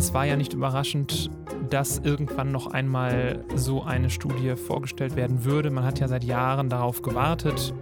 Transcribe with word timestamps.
Es 0.00 0.14
war 0.14 0.24
ja 0.24 0.34
nicht 0.34 0.54
überraschend, 0.54 1.28
dass 1.68 1.98
irgendwann 1.98 2.50
noch 2.50 2.68
einmal 2.68 3.44
so 3.54 3.82
eine 3.82 4.08
Studie 4.08 4.56
vorgestellt 4.56 5.14
werden 5.14 5.44
würde. 5.44 5.70
Man 5.70 5.84
hat 5.84 6.00
ja 6.00 6.08
seit 6.08 6.24
Jahren 6.24 6.70
darauf 6.70 7.02
gewartet. 7.02 7.74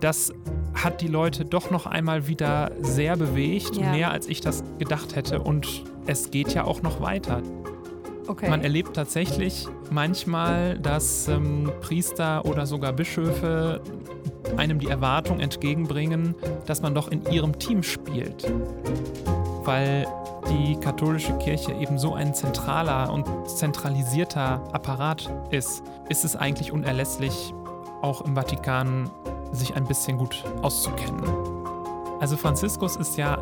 Das 0.00 0.32
hat 0.72 1.02
die 1.02 1.08
Leute 1.08 1.44
doch 1.44 1.70
noch 1.70 1.84
einmal 1.84 2.26
wieder 2.26 2.70
sehr 2.80 3.18
bewegt, 3.18 3.76
ja. 3.76 3.92
mehr 3.92 4.12
als 4.12 4.28
ich 4.28 4.40
das 4.40 4.64
gedacht 4.78 5.14
hätte. 5.14 5.42
Und 5.42 5.84
es 6.06 6.30
geht 6.30 6.54
ja 6.54 6.64
auch 6.64 6.80
noch 6.80 7.02
weiter. 7.02 7.42
Okay. 8.28 8.48
Man 8.48 8.62
erlebt 8.62 8.96
tatsächlich 8.96 9.68
manchmal, 9.90 10.78
dass 10.78 11.28
ähm, 11.28 11.70
Priester 11.82 12.46
oder 12.46 12.64
sogar 12.64 12.94
Bischöfe 12.94 13.82
einem 14.56 14.78
die 14.78 14.88
Erwartung 14.88 15.40
entgegenbringen, 15.40 16.34
dass 16.64 16.80
man 16.80 16.94
doch 16.94 17.08
in 17.08 17.30
ihrem 17.30 17.58
Team 17.58 17.82
spielt. 17.82 18.50
Weil 19.64 20.06
die 20.48 20.76
katholische 20.76 21.36
Kirche 21.38 21.72
eben 21.72 21.98
so 21.98 22.14
ein 22.14 22.34
zentraler 22.34 23.12
und 23.12 23.26
zentralisierter 23.48 24.60
Apparat 24.72 25.30
ist, 25.50 25.82
ist 26.08 26.24
es 26.24 26.36
eigentlich 26.36 26.72
unerlässlich, 26.72 27.54
auch 28.02 28.20
im 28.22 28.34
Vatikan 28.34 29.10
sich 29.52 29.76
ein 29.76 29.84
bisschen 29.84 30.18
gut 30.18 30.44
auszukennen. 30.62 31.24
Also 32.20 32.36
Franziskus 32.36 32.96
ist 32.96 33.16
ja 33.16 33.38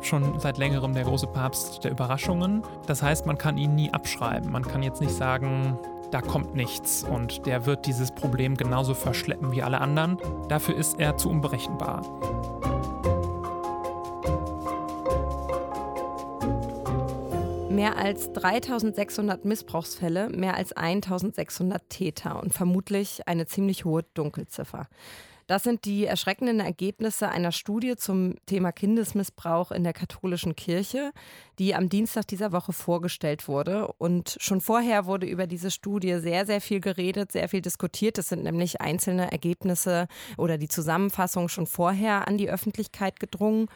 schon 0.00 0.38
seit 0.38 0.58
längerem 0.58 0.92
der 0.92 1.04
große 1.04 1.26
Papst 1.26 1.84
der 1.84 1.90
Überraschungen. 1.90 2.62
Das 2.86 3.02
heißt, 3.02 3.26
man 3.26 3.38
kann 3.38 3.56
ihn 3.56 3.74
nie 3.74 3.92
abschreiben. 3.92 4.50
Man 4.50 4.62
kann 4.62 4.82
jetzt 4.82 5.00
nicht 5.00 5.14
sagen, 5.14 5.78
da 6.10 6.20
kommt 6.20 6.54
nichts 6.54 7.02
und 7.02 7.46
der 7.46 7.66
wird 7.66 7.86
dieses 7.86 8.12
Problem 8.12 8.56
genauso 8.56 8.94
verschleppen 8.94 9.52
wie 9.52 9.62
alle 9.62 9.80
anderen. 9.80 10.18
Dafür 10.48 10.76
ist 10.76 11.00
er 11.00 11.16
zu 11.16 11.30
unberechenbar. 11.30 12.02
Mehr 17.74 17.96
als 17.96 18.32
3600 18.32 19.44
Missbrauchsfälle, 19.44 20.28
mehr 20.28 20.54
als 20.54 20.72
1600 20.74 21.90
Täter 21.90 22.40
und 22.40 22.54
vermutlich 22.54 23.26
eine 23.26 23.46
ziemlich 23.46 23.84
hohe 23.84 24.04
Dunkelziffer. 24.14 24.86
Das 25.48 25.64
sind 25.64 25.84
die 25.84 26.06
erschreckenden 26.06 26.60
Ergebnisse 26.60 27.28
einer 27.28 27.50
Studie 27.50 27.96
zum 27.96 28.36
Thema 28.46 28.70
Kindesmissbrauch 28.70 29.72
in 29.72 29.82
der 29.82 29.92
katholischen 29.92 30.54
Kirche, 30.54 31.10
die 31.58 31.74
am 31.74 31.88
Dienstag 31.88 32.28
dieser 32.28 32.52
Woche 32.52 32.72
vorgestellt 32.72 33.48
wurde. 33.48 33.88
Und 33.98 34.36
schon 34.38 34.60
vorher 34.60 35.06
wurde 35.06 35.26
über 35.26 35.48
diese 35.48 35.72
Studie 35.72 36.20
sehr, 36.20 36.46
sehr 36.46 36.60
viel 36.60 36.78
geredet, 36.78 37.32
sehr 37.32 37.48
viel 37.48 37.60
diskutiert. 37.60 38.18
Es 38.18 38.28
sind 38.28 38.44
nämlich 38.44 38.80
einzelne 38.82 39.32
Ergebnisse 39.32 40.06
oder 40.36 40.58
die 40.58 40.68
Zusammenfassung 40.68 41.48
schon 41.48 41.66
vorher 41.66 42.28
an 42.28 42.38
die 42.38 42.48
Öffentlichkeit 42.48 43.18
gedrungen. 43.18 43.68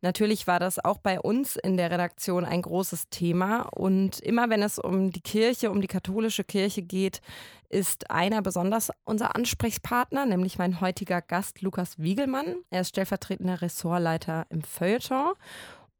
Natürlich 0.00 0.46
war 0.46 0.60
das 0.60 0.78
auch 0.78 0.98
bei 0.98 1.20
uns 1.20 1.56
in 1.56 1.76
der 1.76 1.90
Redaktion 1.90 2.44
ein 2.44 2.62
großes 2.62 3.08
Thema. 3.10 3.62
Und 3.74 4.20
immer 4.20 4.48
wenn 4.48 4.62
es 4.62 4.78
um 4.78 5.10
die 5.10 5.20
Kirche, 5.20 5.70
um 5.70 5.80
die 5.80 5.88
katholische 5.88 6.44
Kirche 6.44 6.82
geht, 6.82 7.20
ist 7.68 8.10
einer 8.10 8.40
besonders 8.40 8.90
unser 9.04 9.34
Ansprechpartner, 9.34 10.24
nämlich 10.24 10.56
mein 10.58 10.80
heutiger 10.80 11.20
Gast 11.20 11.62
Lukas 11.62 11.98
Wiegelmann. 11.98 12.56
Er 12.70 12.82
ist 12.82 12.90
stellvertretender 12.90 13.60
Ressortleiter 13.60 14.46
im 14.50 14.62
Feuilleton 14.62 15.34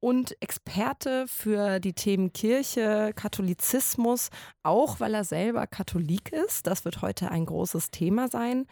und 0.00 0.40
Experte 0.40 1.26
für 1.26 1.80
die 1.80 1.92
Themen 1.92 2.32
Kirche, 2.32 3.12
Katholizismus, 3.14 4.30
auch 4.62 5.00
weil 5.00 5.14
er 5.14 5.24
selber 5.24 5.66
Katholik 5.66 6.32
ist. 6.32 6.66
Das 6.66 6.84
wird 6.84 7.02
heute 7.02 7.30
ein 7.30 7.46
großes 7.46 7.90
Thema 7.90 8.28
sein. 8.28 8.66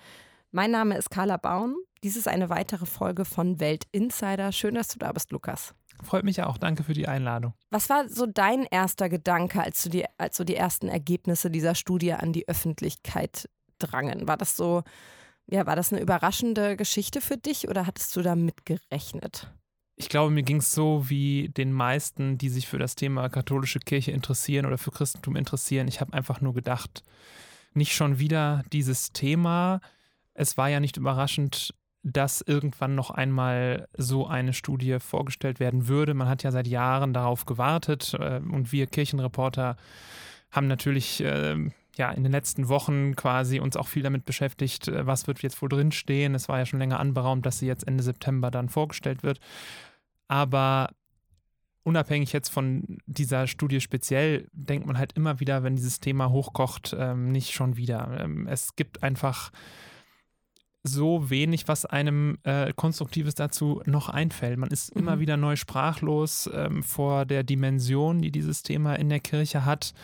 Mein 0.57 0.71
Name 0.71 0.97
ist 0.97 1.11
Carla 1.11 1.37
Baun. 1.37 1.77
Dies 2.03 2.17
ist 2.17 2.27
eine 2.27 2.49
weitere 2.49 2.87
Folge 2.87 3.27
von 3.27 3.61
Welt 3.61 3.85
Insider. 3.93 4.53
Schön, 4.53 4.75
dass 4.75 4.89
du 4.89 4.99
da 4.99 5.12
bist, 5.12 5.31
Lukas. 5.31 5.75
Freut 6.03 6.25
mich 6.25 6.43
auch. 6.43 6.57
Danke 6.57 6.83
für 6.83 6.95
die 6.95 7.07
Einladung. 7.07 7.53
Was 7.69 7.91
war 7.91 8.09
so 8.09 8.25
dein 8.25 8.65
erster 8.65 9.11
Gedanke, 9.11 9.62
als, 9.62 9.83
du 9.83 9.91
die, 9.91 10.07
als 10.17 10.39
so 10.39 10.45
die 10.45 10.57
ersten 10.57 10.89
Ergebnisse 10.89 11.51
dieser 11.51 11.75
Studie 11.75 12.15
an 12.15 12.33
die 12.33 12.49
Öffentlichkeit 12.49 13.50
drangen? 13.78 14.27
War 14.27 14.39
das 14.39 14.56
so, 14.56 14.83
ja, 15.47 15.66
war 15.66 15.77
das 15.77 15.93
eine 15.93 16.00
überraschende 16.00 16.78
Geschichte 16.78 17.21
für 17.21 17.37
dich 17.37 17.69
oder 17.69 17.87
hattest 17.87 18.16
du 18.16 18.22
damit 18.22 18.65
gerechnet? 18.65 19.53
Ich 19.97 20.09
glaube, 20.09 20.31
mir 20.31 20.43
ging 20.43 20.61
es 20.61 20.72
so 20.72 21.11
wie 21.11 21.50
den 21.50 21.71
meisten, 21.71 22.39
die 22.39 22.49
sich 22.49 22.66
für 22.66 22.78
das 22.78 22.95
Thema 22.95 23.28
katholische 23.28 23.81
Kirche 23.81 24.12
interessieren 24.12 24.65
oder 24.65 24.78
für 24.78 24.91
Christentum 24.91 25.37
interessieren. 25.37 25.87
Ich 25.87 26.00
habe 26.00 26.15
einfach 26.15 26.41
nur 26.41 26.55
gedacht, 26.55 27.03
nicht 27.75 27.95
schon 27.95 28.19
wieder 28.19 28.65
dieses 28.72 29.12
Thema. 29.12 29.83
Es 30.36 30.56
war 30.56 30.69
ja 30.69 30.80
nicht 30.80 30.97
überraschend, 30.97 31.74
dass 32.02 32.41
irgendwann 32.41 32.94
noch 32.94 33.10
einmal 33.10 33.88
so 33.97 34.26
eine 34.28 34.52
Studie 34.52 34.98
vorgestellt 35.00 35.58
werden 35.58 35.88
würde. 35.88 36.14
Man 36.14 36.28
hat 36.28 36.44
ja 36.44 36.52
seit 36.52 36.69
Jahren 36.69 37.12
darauf 37.12 37.47
gewartet 37.47 38.14
äh, 38.19 38.38
und 38.38 38.70
wir 38.70 38.86
Kirchenreporter 38.86 39.76
haben 40.52 40.69
natürlich 40.69 41.20
äh, 41.22 41.56
ja 41.97 42.10
in 42.12 42.22
den 42.22 42.32
letzten 42.32 42.69
Wochen 42.69 43.16
quasi 43.16 43.58
uns 43.58 43.76
auch 43.76 43.88
viel 43.88 44.04
damit 44.04 44.24
beschäftigt, 44.24 44.86
äh, 44.86 45.04
was 45.04 45.26
wird 45.26 45.42
jetzt 45.42 45.60
wohl 45.60 45.69
drinstehen. 45.69 46.36
Es 46.36 46.48
war 46.48 46.58
ja 46.58 46.66
schon 46.66 46.78
länger 46.78 47.00
anberaumt, 47.00 47.44
dass 47.44 47.58
sie 47.58 47.66
jetzt 47.66 47.88
Ende 47.88 48.04
September 48.04 48.53
dann 48.53 48.68
vorgestellt 48.68 49.24
wird. 49.24 49.41
Aber 50.28 50.91
unabhängig 51.82 52.32
jetzt 52.32 52.50
von 52.50 52.98
dieser 53.06 53.48
Studie 53.48 53.80
speziell, 53.80 54.48
denkt 54.53 54.86
man 54.86 54.98
halt 54.98 55.12
immer 55.14 55.41
wieder, 55.41 55.64
wenn 55.64 55.76
dieses 55.76 55.98
Thema 55.98 56.30
hochkocht, 56.30 56.94
ähm, 56.97 57.32
nicht 57.32 57.53
schon 57.53 57.76
wieder. 57.76 58.16
Ähm, 58.20 58.47
es 58.47 58.76
gibt 58.76 59.03
einfach 59.03 59.50
so 60.86 61.30
wenig, 61.30 61.69
was 61.69 61.84
einem 61.84 62.38
äh, 62.44 62.72
Konstruktives 62.74 63.34
dazu 63.34 63.82
noch 63.86 64.08
einfällt. 64.08 64.58
Man 64.58 64.70
ist 64.70 64.94
mhm. 64.94 65.02
immer 65.02 65.20
wieder 65.20 65.36
neu 65.36 65.56
sprachlos 65.56 66.48
ähm, 66.52 66.82
vor 66.82 67.24
der 67.24 67.42
Dimension, 67.42 68.20
die 68.20 68.30
dieses 68.30 68.62
Thema 68.62 68.94
in 68.94 69.08
der 69.08 69.20
Kirche 69.20 69.64
hat. 69.64 69.94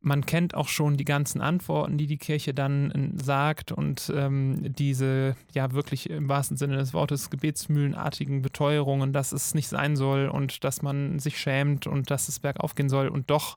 Man 0.00 0.24
kennt 0.26 0.54
auch 0.54 0.68
schon 0.68 0.96
die 0.96 1.04
ganzen 1.04 1.40
Antworten, 1.40 1.98
die 1.98 2.06
die 2.06 2.18
Kirche 2.18 2.54
dann 2.54 2.90
äh, 2.90 3.22
sagt 3.22 3.72
und 3.72 4.12
ähm, 4.14 4.72
diese 4.74 5.36
ja 5.54 5.72
wirklich 5.72 6.08
im 6.08 6.28
wahrsten 6.28 6.56
Sinne 6.56 6.76
des 6.76 6.94
Wortes 6.94 7.30
gebetsmühlenartigen 7.30 8.42
Beteuerungen, 8.42 9.12
dass 9.12 9.32
es 9.32 9.54
nicht 9.54 9.68
sein 9.68 9.96
soll 9.96 10.28
und 10.28 10.64
dass 10.64 10.82
man 10.82 11.18
sich 11.18 11.38
schämt 11.38 11.86
und 11.86 12.10
dass 12.10 12.28
es 12.28 12.38
bergauf 12.38 12.74
gehen 12.74 12.88
soll 12.88 13.08
und 13.08 13.30
doch 13.30 13.56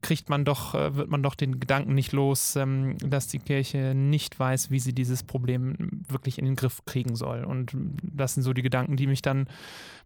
kriegt 0.00 0.28
man 0.28 0.44
doch, 0.44 0.74
äh, 0.74 0.94
wird 0.96 1.10
man 1.10 1.22
doch 1.22 1.34
den 1.34 1.58
Gedanken 1.60 1.94
nicht 1.94 2.12
los, 2.12 2.56
ähm, 2.56 2.96
dass 2.98 3.28
die 3.28 3.38
Kirche 3.38 3.94
nicht 3.94 4.38
weiß, 4.38 4.70
wie 4.70 4.80
sie 4.80 4.92
dieses 4.92 5.22
Problem 5.22 5.76
wirklich 6.08 6.38
in 6.38 6.44
den 6.44 6.56
Griff 6.56 6.84
kriegen 6.84 7.16
soll. 7.16 7.44
Und 7.44 7.72
das 8.02 8.34
sind 8.34 8.42
so 8.42 8.52
die 8.52 8.62
Gedanken, 8.62 8.96
die 8.96 9.06
mich 9.06 9.22
dann 9.22 9.48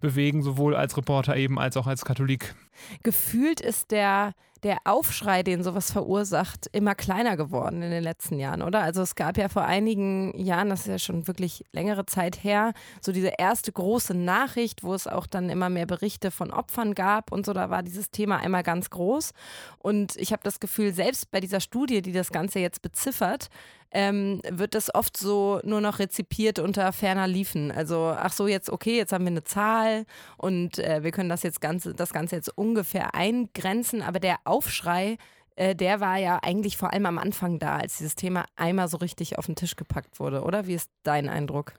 bewegen, 0.00 0.43
sowohl 0.43 0.75
als 0.75 0.97
Reporter 0.97 1.37
eben 1.37 1.59
als 1.59 1.76
auch 1.76 1.87
als 1.87 2.04
Katholik. 2.04 2.54
Gefühlt 3.03 3.60
ist 3.60 3.91
der 3.91 4.32
der 4.62 4.78
Aufschrei, 4.84 5.43
den 5.43 5.62
sowas 5.62 5.91
verursacht, 5.91 6.69
immer 6.72 6.94
kleiner 6.94 7.37
geworden 7.37 7.82
in 7.82 7.91
den 7.91 8.03
letzten 8.03 8.38
Jahren, 8.38 8.62
oder? 8.62 8.82
Also 8.82 9.03
es 9.03 9.15
gab 9.15 9.38
ja 9.38 9.48
vor 9.48 9.65
einigen 9.65 10.37
Jahren, 10.38 10.69
das 10.69 10.81
ist 10.81 10.87
ja 10.87 10.98
schon 10.98 11.26
wirklich 11.26 11.65
längere 11.72 12.06
Zeit 12.06 12.44
her, 12.44 12.72
so 13.00 13.12
diese 13.12 13.32
erste 13.38 13.72
große 13.72 14.15
Nachricht, 14.15 14.82
wo 14.82 14.94
es 14.94 15.06
auch 15.06 15.26
dann 15.26 15.50
immer 15.50 15.70
mehr 15.70 15.87
Berichte 15.87 16.31
von 16.31 16.50
Opfern 16.50 16.94
gab 16.94 17.32
und 17.32 17.47
so, 17.47 17.53
da 17.53 17.70
war 17.70 17.82
dieses 17.82 18.10
Thema 18.10 18.38
einmal 18.38 18.62
ganz 18.62 18.91
groß. 18.91 19.32
Und 19.78 20.16
ich 20.16 20.32
habe 20.32 20.43
das 20.44 20.60
Gefühl, 20.60 20.93
selbst 20.93 21.31
bei 21.31 21.41
dieser 21.41 21.60
Studie, 21.60 22.03
die 22.03 22.12
das 22.12 22.31
Ganze 22.31 22.59
jetzt 22.59 22.82
beziffert, 22.82 23.49
ähm, 23.93 24.41
wird 24.49 24.75
das 24.75 24.95
oft 24.95 25.17
so 25.17 25.61
nur 25.65 25.81
noch 25.81 25.99
rezipiert 25.99 26.59
unter 26.59 26.93
ferner 26.93 27.27
Liefen. 27.27 27.71
Also, 27.71 28.15
ach 28.17 28.33
so, 28.33 28.47
jetzt, 28.47 28.71
okay, 28.71 28.97
jetzt 28.97 29.12
haben 29.12 29.25
wir 29.25 29.31
eine 29.31 29.45
Zahl 29.45 30.05
und 30.37 30.78
äh, 30.78 31.03
wir 31.03 31.11
können 31.11 31.28
das 31.28 31.43
jetzt 31.43 31.61
Ganze, 31.61 31.95
das 31.95 32.12
Ganze 32.12 32.37
jetzt 32.37 32.56
ungefähr 32.56 33.15
eingrenzen, 33.15 34.03
aber 34.03 34.21
der 34.21 34.37
Aufschrei, 34.45 35.17
äh, 35.56 35.75
der 35.75 36.00
war 36.00 36.19
ja 36.19 36.39
eigentlich 36.43 36.77
vor 36.77 36.93
allem 36.93 37.06
am 37.06 37.19
Anfang 37.19 37.59
da, 37.59 37.77
als 37.77 37.99
dieses 37.99 38.15
Thema 38.15 38.47
einmal 38.56 38.89
so 38.89 38.97
richtig 38.99 39.39
auf 39.39 39.47
den 39.47 39.56
Tisch 39.56 39.77
gepackt 39.77 40.21
wurde, 40.21 40.43
oder? 40.43 40.67
Wie 40.67 40.75
ist 40.75 40.91
dein 41.03 41.29
Eindruck? 41.29 41.75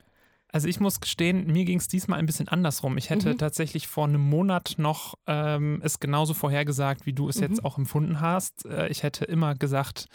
Also 0.52 0.68
ich 0.68 0.80
muss 0.80 1.00
gestehen, 1.00 1.46
mir 1.46 1.64
ging 1.64 1.78
es 1.78 1.88
diesmal 1.88 2.18
ein 2.18 2.26
bisschen 2.26 2.46
andersrum. 2.46 2.98
Ich 2.98 3.08
hätte 3.08 3.30
mhm. 3.30 3.38
tatsächlich 3.38 3.88
vor 3.88 4.04
einem 4.04 4.20
Monat 4.20 4.74
noch 4.76 5.14
ähm, 5.26 5.80
es 5.82 5.98
genauso 5.98 6.34
vorhergesagt, 6.34 7.06
wie 7.06 7.14
du 7.14 7.30
es 7.30 7.36
mhm. 7.36 7.42
jetzt 7.44 7.64
auch 7.64 7.78
empfunden 7.78 8.20
hast. 8.20 8.66
Äh, 8.66 8.88
ich 8.88 9.02
hätte 9.02 9.24
immer 9.24 9.54
gesagt, 9.54 10.08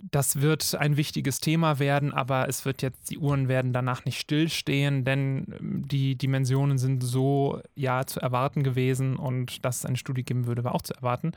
das 0.00 0.40
wird 0.40 0.74
ein 0.76 0.96
wichtiges 0.96 1.40
Thema 1.40 1.78
werden, 1.78 2.12
aber 2.12 2.48
es 2.48 2.64
wird 2.64 2.82
jetzt, 2.82 3.10
die 3.10 3.18
Uhren 3.18 3.48
werden 3.48 3.72
danach 3.72 4.04
nicht 4.04 4.20
stillstehen, 4.20 5.04
denn 5.04 5.46
ähm, 5.58 5.88
die 5.88 6.16
Dimensionen 6.16 6.78
sind 6.78 7.02
so 7.02 7.60
ja 7.74 8.06
zu 8.06 8.20
erwarten 8.20 8.62
gewesen 8.62 9.16
und 9.16 9.64
dass 9.64 9.78
es 9.78 9.86
eine 9.86 9.96
Studie 9.96 10.24
geben 10.24 10.46
würde, 10.46 10.64
war 10.64 10.74
auch 10.74 10.82
zu 10.82 10.94
erwarten. 10.94 11.32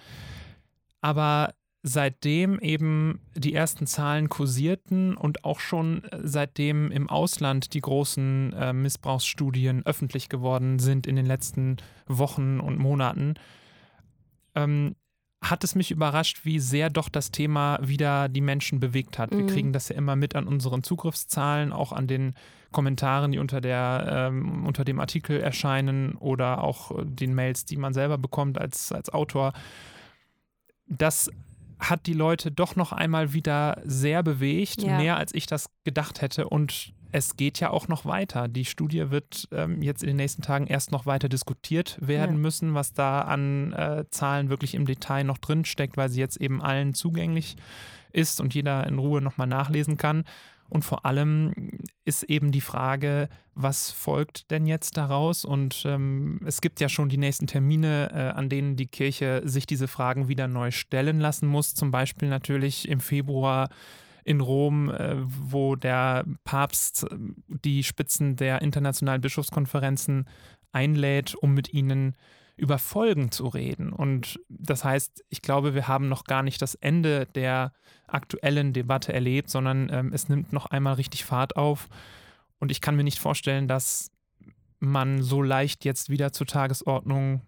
Aber 1.01 1.53
seitdem 1.83 2.59
eben 2.59 3.19
die 3.35 3.55
ersten 3.55 3.87
Zahlen 3.87 4.29
kursierten 4.29 5.17
und 5.17 5.43
auch 5.43 5.59
schon 5.59 6.03
seitdem 6.21 6.91
im 6.91 7.09
Ausland 7.09 7.73
die 7.73 7.81
großen 7.81 8.53
äh, 8.53 8.73
Missbrauchsstudien 8.73 9.83
öffentlich 9.85 10.29
geworden 10.29 10.77
sind 10.77 11.07
in 11.07 11.15
den 11.15 11.25
letzten 11.25 11.77
Wochen 12.07 12.59
und 12.59 12.77
Monaten, 12.77 13.33
ähm, 14.53 14.95
hat 15.41 15.63
es 15.63 15.73
mich 15.73 15.89
überrascht, 15.89 16.41
wie 16.45 16.59
sehr 16.59 16.89
doch 16.91 17.09
das 17.09 17.31
Thema 17.31 17.79
wieder 17.81 18.29
die 18.29 18.41
Menschen 18.41 18.79
bewegt 18.79 19.17
hat. 19.17 19.31
Wir 19.31 19.39
Mhm. 19.43 19.47
kriegen 19.47 19.73
das 19.73 19.89
ja 19.89 19.95
immer 19.95 20.15
mit 20.15 20.35
an 20.35 20.47
unseren 20.47 20.83
Zugriffszahlen, 20.83 21.73
auch 21.73 21.91
an 21.91 22.05
den 22.07 22.35
Kommentaren, 22.71 23.31
die 23.31 23.39
unter, 23.39 23.59
der, 23.59 24.29
ähm, 24.31 24.65
unter 24.65 24.85
dem 24.85 24.99
Artikel 24.99 25.39
erscheinen 25.41 26.13
oder 26.15 26.63
auch 26.63 26.91
äh, 26.97 27.05
den 27.05 27.33
Mails, 27.33 27.65
die 27.65 27.75
man 27.75 27.93
selber 27.93 28.17
bekommt 28.19 28.59
als, 28.59 28.91
als 28.91 29.09
Autor. 29.09 29.53
Das 30.87 31.29
hat 31.79 32.05
die 32.05 32.13
Leute 32.13 32.51
doch 32.51 32.75
noch 32.75 32.91
einmal 32.91 33.33
wieder 33.33 33.81
sehr 33.83 34.21
bewegt, 34.21 34.83
Ja. 34.83 34.97
mehr 34.97 35.17
als 35.17 35.33
ich 35.33 35.47
das 35.47 35.69
gedacht 35.83 36.21
hätte. 36.21 36.47
Und 36.47 36.93
es 37.11 37.35
geht 37.37 37.59
ja 37.59 37.69
auch 37.69 37.87
noch 37.87 38.05
weiter. 38.05 38.47
Die 38.47 38.65
Studie 38.65 39.09
wird 39.11 39.47
ähm, 39.51 39.81
jetzt 39.81 40.01
in 40.03 40.07
den 40.07 40.15
nächsten 40.17 40.41
Tagen 40.41 40.67
erst 40.67 40.91
noch 40.91 41.05
weiter 41.05 41.29
diskutiert 41.29 41.97
werden 42.01 42.35
Ja. 42.35 42.41
müssen, 42.41 42.73
was 42.73 42.93
da 42.93 43.21
an 43.21 43.73
äh, 43.73 44.05
Zahlen 44.11 44.49
wirklich 44.49 44.75
im 44.75 44.85
Detail 44.85 45.23
noch 45.23 45.37
drin 45.37 45.65
steckt, 45.65 45.97
weil 45.97 46.09
sie 46.09 46.19
jetzt 46.19 46.37
eben 46.37 46.61
allen 46.61 46.93
zugänglich 46.93 47.55
ist 48.13 48.41
und 48.41 48.53
jeder 48.53 48.87
in 48.87 48.97
Ruhe 48.99 49.21
nochmal 49.21 49.47
nachlesen 49.47 49.97
kann. 49.97 50.23
Und 50.69 50.85
vor 50.85 51.05
allem 51.05 51.53
ist 52.05 52.23
eben 52.23 52.53
die 52.53 52.61
Frage, 52.61 53.27
was 53.55 53.91
folgt 53.91 54.51
denn 54.51 54.65
jetzt 54.65 54.95
daraus? 54.95 55.43
Und 55.43 55.83
ähm, 55.85 56.39
es 56.45 56.61
gibt 56.61 56.79
ja 56.79 56.87
schon 56.87 57.09
die 57.09 57.17
nächsten 57.17 57.45
Termine, 57.45 58.09
äh, 58.13 58.37
an 58.37 58.47
denen 58.47 58.77
die 58.77 58.87
Kirche 58.87 59.41
sich 59.43 59.65
diese 59.67 59.89
Fragen 59.89 60.29
wieder 60.29 60.47
neu 60.47 60.71
stellen 60.71 61.19
lassen 61.19 61.47
muss. 61.47 61.75
Zum 61.75 61.91
Beispiel 61.91 62.29
natürlich 62.29 62.87
im 62.87 63.01
Februar 63.01 63.67
in 64.23 64.41
Rom, 64.41 64.89
äh, 64.89 65.15
wo 65.19 65.75
der 65.75 66.25
Papst 66.43 67.03
äh, 67.03 67.17
die 67.47 67.83
Spitzen 67.83 68.35
der 68.35 68.61
internationalen 68.61 69.21
Bischofskonferenzen 69.21 70.27
einlädt, 70.71 71.35
um 71.35 71.53
mit 71.53 71.73
ihnen 71.73 72.15
über 72.57 72.77
Folgen 72.77 73.31
zu 73.31 73.47
reden. 73.47 73.91
Und 73.91 74.39
das 74.49 74.83
heißt, 74.83 75.23
ich 75.29 75.41
glaube, 75.41 75.73
wir 75.73 75.87
haben 75.87 76.09
noch 76.09 76.25
gar 76.25 76.43
nicht 76.43 76.61
das 76.61 76.75
Ende 76.75 77.25
der 77.25 77.73
aktuellen 78.07 78.73
Debatte 78.73 79.13
erlebt, 79.13 79.49
sondern 79.49 79.89
ähm, 79.91 80.11
es 80.13 80.29
nimmt 80.29 80.53
noch 80.53 80.67
einmal 80.67 80.93
richtig 80.93 81.25
Fahrt 81.25 81.55
auf. 81.55 81.87
Und 82.59 82.71
ich 82.71 82.81
kann 82.81 82.95
mir 82.95 83.03
nicht 83.03 83.19
vorstellen, 83.19 83.67
dass 83.67 84.11
man 84.79 85.21
so 85.21 85.41
leicht 85.41 85.85
jetzt 85.85 86.09
wieder 86.09 86.33
zur 86.33 86.47
Tagesordnung 86.47 87.41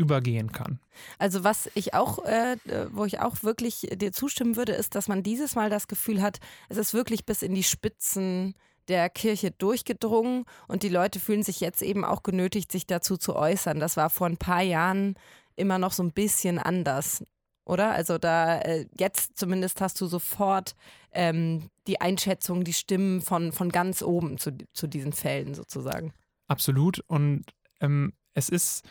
übergehen 0.00 0.50
kann. 0.50 0.80
Also 1.18 1.44
was 1.44 1.70
ich 1.74 1.94
auch, 1.94 2.24
äh, 2.24 2.56
wo 2.90 3.04
ich 3.04 3.20
auch 3.20 3.42
wirklich 3.42 3.86
dir 3.92 4.12
zustimmen 4.12 4.56
würde, 4.56 4.72
ist, 4.72 4.94
dass 4.94 5.08
man 5.08 5.22
dieses 5.22 5.54
Mal 5.54 5.70
das 5.70 5.86
Gefühl 5.86 6.22
hat, 6.22 6.40
es 6.68 6.78
ist 6.78 6.94
wirklich 6.94 7.26
bis 7.26 7.42
in 7.42 7.54
die 7.54 7.62
Spitzen 7.62 8.54
der 8.88 9.10
Kirche 9.10 9.50
durchgedrungen 9.50 10.46
und 10.66 10.82
die 10.82 10.88
Leute 10.88 11.20
fühlen 11.20 11.42
sich 11.42 11.60
jetzt 11.60 11.82
eben 11.82 12.04
auch 12.04 12.22
genötigt, 12.22 12.72
sich 12.72 12.86
dazu 12.86 13.16
zu 13.16 13.36
äußern. 13.36 13.78
Das 13.78 13.96
war 13.96 14.10
vor 14.10 14.26
ein 14.26 14.38
paar 14.38 14.62
Jahren 14.62 15.14
immer 15.54 15.78
noch 15.78 15.92
so 15.92 16.02
ein 16.02 16.12
bisschen 16.12 16.58
anders, 16.58 17.22
oder? 17.66 17.92
Also 17.92 18.16
da 18.16 18.58
äh, 18.60 18.86
jetzt 18.98 19.36
zumindest 19.36 19.80
hast 19.82 20.00
du 20.00 20.06
sofort 20.06 20.74
ähm, 21.12 21.68
die 21.86 22.00
Einschätzung, 22.00 22.64
die 22.64 22.72
Stimmen 22.72 23.20
von, 23.20 23.52
von 23.52 23.70
ganz 23.70 24.02
oben 24.02 24.38
zu, 24.38 24.56
zu 24.72 24.86
diesen 24.86 25.12
Fällen 25.12 25.54
sozusagen. 25.54 26.12
Absolut. 26.48 27.00
Und 27.06 27.44
ähm, 27.80 28.14
es 28.32 28.48
ist 28.48 28.82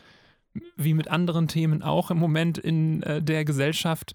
wie 0.75 0.93
mit 0.93 1.07
anderen 1.09 1.47
Themen 1.47 1.81
auch 1.81 2.11
im 2.11 2.17
Moment 2.17 2.57
in 2.57 3.03
äh, 3.03 3.21
der 3.21 3.45
Gesellschaft, 3.45 4.13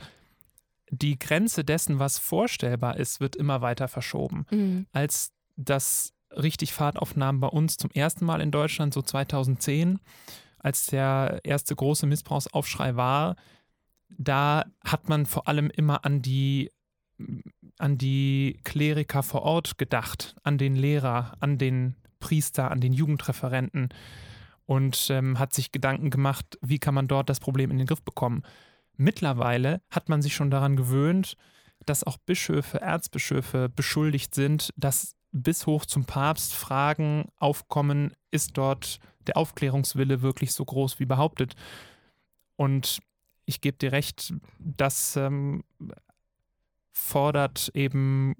die 0.90 1.18
Grenze 1.18 1.64
dessen, 1.64 1.98
was 1.98 2.18
vorstellbar 2.18 2.96
ist, 2.98 3.20
wird 3.20 3.36
immer 3.36 3.62
weiter 3.62 3.88
verschoben. 3.88 4.46
Als 4.92 5.32
das 5.56 6.12
richtig 6.30 6.72
Fahrt 6.72 6.98
aufnahm 6.98 7.40
bei 7.40 7.48
uns 7.48 7.76
zum 7.76 7.90
ersten 7.90 8.24
Mal 8.24 8.40
in 8.40 8.50
Deutschland, 8.50 8.94
so 8.94 9.02
2010, 9.02 9.98
als 10.58 10.86
der 10.86 11.40
erste 11.44 11.74
große 11.74 12.06
Missbrauchsaufschrei 12.06 12.96
war, 12.96 13.36
da 14.16 14.64
hat 14.84 15.08
man 15.08 15.26
vor 15.26 15.48
allem 15.48 15.70
immer 15.70 16.04
an 16.04 16.22
die, 16.22 16.70
an 17.78 17.98
die 17.98 18.60
Kleriker 18.64 19.22
vor 19.22 19.42
Ort 19.42 19.78
gedacht, 19.78 20.36
an 20.42 20.58
den 20.58 20.76
Lehrer, 20.76 21.36
an 21.40 21.58
den 21.58 21.96
Priester, 22.20 22.70
an 22.70 22.80
den 22.80 22.92
Jugendreferenten 22.92 23.90
und 24.66 25.08
ähm, 25.10 25.38
hat 25.38 25.52
sich 25.52 25.72
Gedanken 25.72 26.10
gemacht, 26.10 26.58
wie 26.62 26.78
kann 26.78 26.94
man 26.94 27.08
dort 27.08 27.28
das 27.28 27.40
Problem 27.40 27.70
in 27.70 27.78
den 27.78 27.86
Griff 27.86 28.02
bekommen. 28.02 28.42
Mittlerweile 28.96 29.82
hat 29.90 30.08
man 30.08 30.22
sich 30.22 30.34
schon 30.34 30.50
daran 30.50 30.76
gewöhnt, 30.76 31.36
dass 31.84 32.04
auch 32.04 32.16
Bischöfe, 32.18 32.80
Erzbischöfe 32.80 33.68
beschuldigt 33.68 34.34
sind, 34.34 34.70
dass 34.76 35.16
bis 35.32 35.66
hoch 35.66 35.84
zum 35.84 36.04
Papst 36.04 36.54
Fragen 36.54 37.26
aufkommen, 37.36 38.14
ist 38.30 38.56
dort 38.56 39.00
der 39.26 39.36
Aufklärungswille 39.36 40.22
wirklich 40.22 40.52
so 40.52 40.64
groß 40.64 41.00
wie 41.00 41.06
behauptet. 41.06 41.54
Und 42.56 43.00
ich 43.44 43.60
gebe 43.60 43.76
dir 43.76 43.92
recht, 43.92 44.32
das 44.58 45.16
ähm, 45.16 45.64
fordert 46.92 47.70
eben 47.74 48.34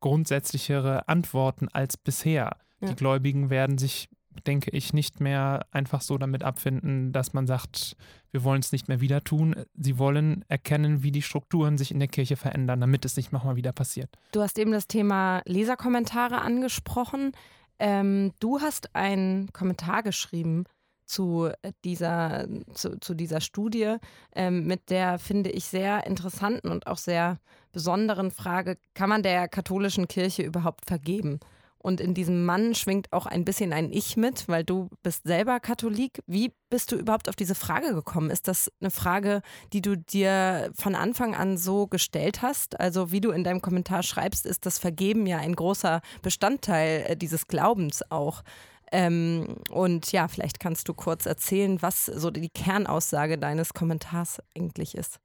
grundsätzlichere 0.00 1.08
Antworten 1.08 1.68
als 1.68 1.96
bisher. 1.96 2.58
Ja. 2.80 2.88
Die 2.88 2.94
Gläubigen 2.94 3.48
werden 3.48 3.78
sich, 3.78 4.10
denke 4.46 4.70
ich, 4.70 4.92
nicht 4.92 5.20
mehr 5.20 5.66
einfach 5.70 6.00
so 6.00 6.18
damit 6.18 6.42
abfinden, 6.42 7.12
dass 7.12 7.32
man 7.32 7.46
sagt, 7.46 7.96
wir 8.30 8.44
wollen 8.44 8.60
es 8.60 8.72
nicht 8.72 8.88
mehr 8.88 9.00
wieder 9.00 9.22
tun. 9.22 9.54
Sie 9.74 9.98
wollen 9.98 10.44
erkennen, 10.48 11.02
wie 11.02 11.12
die 11.12 11.22
Strukturen 11.22 11.78
sich 11.78 11.90
in 11.90 11.98
der 11.98 12.08
Kirche 12.08 12.36
verändern, 12.36 12.80
damit 12.80 13.04
es 13.04 13.16
nicht 13.16 13.32
nochmal 13.32 13.56
wieder 13.56 13.72
passiert. 13.72 14.10
Du 14.32 14.40
hast 14.40 14.58
eben 14.58 14.72
das 14.72 14.88
Thema 14.88 15.42
Leserkommentare 15.46 16.40
angesprochen. 16.40 17.32
Ähm, 17.78 18.32
du 18.40 18.60
hast 18.60 18.94
einen 18.94 19.52
Kommentar 19.52 20.02
geschrieben 20.02 20.64
zu 21.06 21.50
dieser, 21.84 22.48
zu, 22.72 22.98
zu 22.98 23.14
dieser 23.14 23.40
Studie 23.40 23.96
ähm, 24.34 24.66
mit 24.66 24.90
der, 24.90 25.18
finde 25.18 25.50
ich, 25.50 25.66
sehr 25.66 26.06
interessanten 26.06 26.70
und 26.70 26.86
auch 26.86 26.98
sehr 26.98 27.38
besonderen 27.72 28.30
Frage, 28.30 28.78
kann 28.94 29.08
man 29.08 29.22
der 29.22 29.48
katholischen 29.48 30.08
Kirche 30.08 30.42
überhaupt 30.42 30.86
vergeben? 30.86 31.40
Und 31.84 32.00
in 32.00 32.14
diesem 32.14 32.46
Mann 32.46 32.74
schwingt 32.74 33.12
auch 33.12 33.26
ein 33.26 33.44
bisschen 33.44 33.74
ein 33.74 33.92
Ich 33.92 34.16
mit, 34.16 34.48
weil 34.48 34.64
du 34.64 34.88
bist 35.02 35.24
selber 35.24 35.60
Katholik. 35.60 36.22
Wie 36.26 36.50
bist 36.70 36.90
du 36.90 36.96
überhaupt 36.96 37.28
auf 37.28 37.36
diese 37.36 37.54
Frage 37.54 37.92
gekommen? 37.92 38.30
Ist 38.30 38.48
das 38.48 38.72
eine 38.80 38.90
Frage, 38.90 39.42
die 39.74 39.82
du 39.82 39.94
dir 39.94 40.72
von 40.74 40.94
Anfang 40.94 41.34
an 41.34 41.58
so 41.58 41.86
gestellt 41.86 42.40
hast? 42.40 42.80
Also 42.80 43.12
wie 43.12 43.20
du 43.20 43.32
in 43.32 43.44
deinem 43.44 43.60
Kommentar 43.60 44.02
schreibst, 44.02 44.46
ist 44.46 44.64
das 44.64 44.78
Vergeben 44.78 45.26
ja 45.26 45.36
ein 45.36 45.54
großer 45.54 46.00
Bestandteil 46.22 47.04
äh, 47.06 47.16
dieses 47.18 47.48
Glaubens 47.48 48.02
auch. 48.10 48.44
Ähm, 48.90 49.56
und 49.68 50.10
ja, 50.10 50.26
vielleicht 50.26 50.60
kannst 50.60 50.88
du 50.88 50.94
kurz 50.94 51.26
erzählen, 51.26 51.82
was 51.82 52.06
so 52.06 52.30
die 52.30 52.48
Kernaussage 52.48 53.36
deines 53.36 53.74
Kommentars 53.74 54.40
eigentlich 54.56 54.94
ist. 54.94 55.20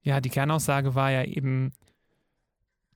Ja, 0.00 0.22
die 0.22 0.30
Kernaussage 0.30 0.94
war 0.94 1.10
ja 1.10 1.22
eben 1.22 1.74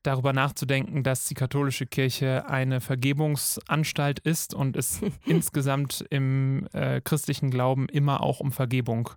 darüber 0.09 0.33
nachzudenken, 0.33 1.03
dass 1.03 1.27
die 1.27 1.35
katholische 1.35 1.87
Kirche 1.87 2.49
eine 2.49 2.81
Vergebungsanstalt 2.81 4.19
ist 4.19 4.55
und 4.55 4.77
es 4.77 5.01
insgesamt 5.27 6.05
im 6.09 6.67
äh, 6.73 7.01
christlichen 7.03 7.51
Glauben 7.51 7.89
immer 7.89 8.23
auch 8.23 8.41
um 8.41 8.51
Vergebung 8.51 9.11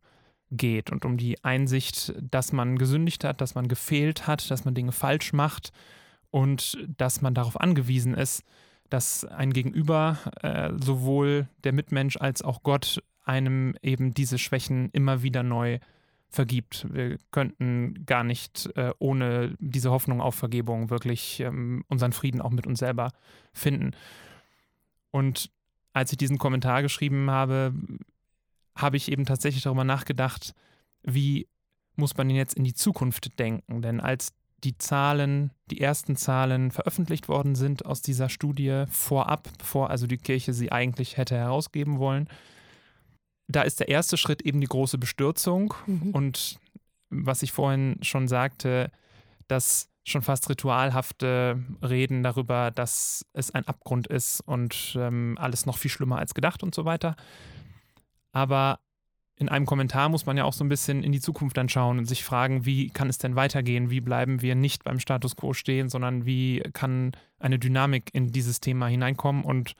geht 0.51 0.91
und 0.91 1.05
um 1.05 1.15
die 1.15 1.41
Einsicht, 1.45 2.13
dass 2.19 2.51
man 2.51 2.77
gesündigt 2.77 3.23
hat, 3.23 3.39
dass 3.39 3.55
man 3.55 3.69
gefehlt 3.69 4.27
hat, 4.27 4.51
dass 4.51 4.65
man 4.65 4.75
Dinge 4.75 4.91
falsch 4.91 5.31
macht 5.31 5.71
und 6.29 6.77
dass 6.97 7.21
man 7.21 7.33
darauf 7.33 7.59
angewiesen 7.59 8.13
ist, 8.13 8.43
dass 8.89 9.23
ein 9.23 9.53
Gegenüber, 9.53 10.17
äh, 10.41 10.73
sowohl 10.77 11.47
der 11.63 11.71
Mitmensch 11.71 12.17
als 12.17 12.41
auch 12.41 12.63
Gott, 12.63 13.01
einem 13.23 13.75
eben 13.81 14.13
diese 14.13 14.37
Schwächen 14.37 14.89
immer 14.91 15.23
wieder 15.23 15.41
neu 15.43 15.79
vergibt. 16.31 16.87
Wir 16.91 17.17
könnten 17.31 18.05
gar 18.05 18.23
nicht 18.23 18.69
äh, 18.75 18.91
ohne 18.99 19.55
diese 19.59 19.91
Hoffnung 19.91 20.21
auf 20.21 20.33
Vergebung 20.35 20.89
wirklich 20.89 21.41
ähm, 21.41 21.83
unseren 21.89 22.13
Frieden 22.13 22.41
auch 22.41 22.51
mit 22.51 22.65
uns 22.65 22.79
selber 22.79 23.11
finden. 23.53 23.91
Und 25.11 25.51
als 25.91 26.11
ich 26.13 26.17
diesen 26.17 26.37
Kommentar 26.37 26.81
geschrieben 26.81 27.29
habe, 27.29 27.73
habe 28.77 28.95
ich 28.95 29.11
eben 29.11 29.25
tatsächlich 29.25 29.63
darüber 29.63 29.83
nachgedacht, 29.83 30.53
wie 31.03 31.47
muss 31.97 32.15
man 32.15 32.29
denn 32.29 32.37
jetzt 32.37 32.55
in 32.55 32.63
die 32.63 32.73
Zukunft 32.73 33.37
denken? 33.37 33.81
Denn 33.81 33.99
als 33.99 34.29
die 34.63 34.77
Zahlen, 34.77 35.51
die 35.69 35.81
ersten 35.81 36.15
Zahlen 36.15 36.71
veröffentlicht 36.71 37.27
worden 37.27 37.55
sind 37.55 37.85
aus 37.85 38.01
dieser 38.01 38.29
Studie 38.29 38.85
vorab, 38.89 39.49
bevor 39.57 39.89
also 39.89 40.07
die 40.07 40.17
Kirche 40.17 40.53
sie 40.53 40.71
eigentlich 40.71 41.17
hätte 41.17 41.35
herausgeben 41.35 41.99
wollen, 41.99 42.29
da 43.55 43.61
ist 43.63 43.79
der 43.79 43.89
erste 43.89 44.17
Schritt 44.17 44.41
eben 44.41 44.61
die 44.61 44.67
große 44.67 44.97
Bestürzung 44.97 45.73
Mhm. 45.87 46.11
und 46.11 46.59
was 47.09 47.43
ich 47.43 47.51
vorhin 47.51 47.97
schon 48.01 48.27
sagte, 48.27 48.91
das 49.47 49.89
schon 50.03 50.21
fast 50.21 50.49
ritualhafte 50.49 51.61
Reden 51.83 52.23
darüber, 52.23 52.71
dass 52.71 53.25
es 53.33 53.51
ein 53.51 53.67
Abgrund 53.67 54.07
ist 54.07 54.41
und 54.41 54.95
ähm, 54.97 55.37
alles 55.39 55.65
noch 55.65 55.77
viel 55.77 55.91
schlimmer 55.91 56.17
als 56.17 56.33
gedacht 56.33 56.63
und 56.63 56.73
so 56.73 56.85
weiter. 56.85 57.15
Aber 58.31 58.79
in 59.35 59.49
einem 59.49 59.65
Kommentar 59.65 60.09
muss 60.09 60.25
man 60.25 60.37
ja 60.37 60.43
auch 60.43 60.53
so 60.53 60.63
ein 60.63 60.69
bisschen 60.69 61.03
in 61.03 61.11
die 61.11 61.19
Zukunft 61.19 61.57
dann 61.57 61.69
schauen 61.69 61.97
und 61.97 62.05
sich 62.05 62.23
fragen, 62.23 62.65
wie 62.65 62.89
kann 62.89 63.09
es 63.09 63.17
denn 63.17 63.35
weitergehen? 63.35 63.89
Wie 63.89 64.01
bleiben 64.01 64.41
wir 64.41 64.55
nicht 64.55 64.83
beim 64.83 64.99
Status 64.99 65.35
quo 65.35 65.53
stehen, 65.53 65.89
sondern 65.89 66.25
wie 66.25 66.61
kann 66.73 67.11
eine 67.39 67.59
Dynamik 67.59 68.09
in 68.13 68.31
dieses 68.31 68.59
Thema 68.59 68.87
hineinkommen 68.87 69.43
und 69.43 69.73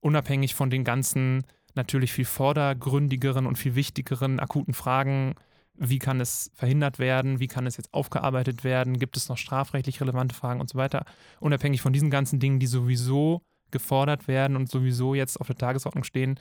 unabhängig 0.00 0.54
von 0.54 0.70
den 0.70 0.84
ganzen 0.84 1.44
natürlich 1.74 2.12
viel 2.12 2.24
vordergründigeren 2.24 3.46
und 3.46 3.56
viel 3.56 3.74
wichtigeren 3.74 4.40
akuten 4.40 4.74
Fragen. 4.74 5.34
Wie 5.76 5.98
kann 5.98 6.20
es 6.20 6.50
verhindert 6.54 6.98
werden, 6.98 7.40
wie 7.40 7.48
kann 7.48 7.66
es 7.66 7.76
jetzt 7.76 7.92
aufgearbeitet 7.92 8.62
werden, 8.62 8.98
gibt 8.98 9.16
es 9.16 9.28
noch 9.28 9.38
strafrechtlich 9.38 10.00
relevante 10.00 10.34
Fragen 10.34 10.60
und 10.60 10.70
so 10.70 10.78
weiter. 10.78 11.04
Unabhängig 11.40 11.80
von 11.80 11.92
diesen 11.92 12.10
ganzen 12.10 12.38
Dingen, 12.38 12.60
die 12.60 12.68
sowieso 12.68 13.42
gefordert 13.72 14.28
werden 14.28 14.56
und 14.56 14.70
sowieso 14.70 15.14
jetzt 15.14 15.40
auf 15.40 15.48
der 15.48 15.56
Tagesordnung 15.56 16.04
stehen, 16.04 16.38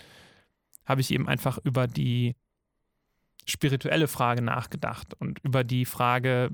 habe 0.85 1.01
ich 1.01 1.11
eben 1.11 1.27
einfach 1.27 1.57
über 1.63 1.87
die 1.87 2.35
spirituelle 3.45 4.07
Frage 4.07 4.41
nachgedacht 4.41 5.13
und 5.15 5.39
über 5.39 5.63
die 5.63 5.85
Frage, 5.85 6.51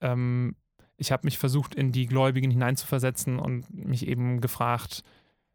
ähm, 0.00 0.56
ich 0.96 1.12
habe 1.12 1.26
mich 1.26 1.38
versucht, 1.38 1.74
in 1.74 1.92
die 1.92 2.06
Gläubigen 2.06 2.50
hineinzuversetzen 2.50 3.38
und 3.38 3.72
mich 3.72 4.06
eben 4.06 4.40
gefragt, 4.40 5.02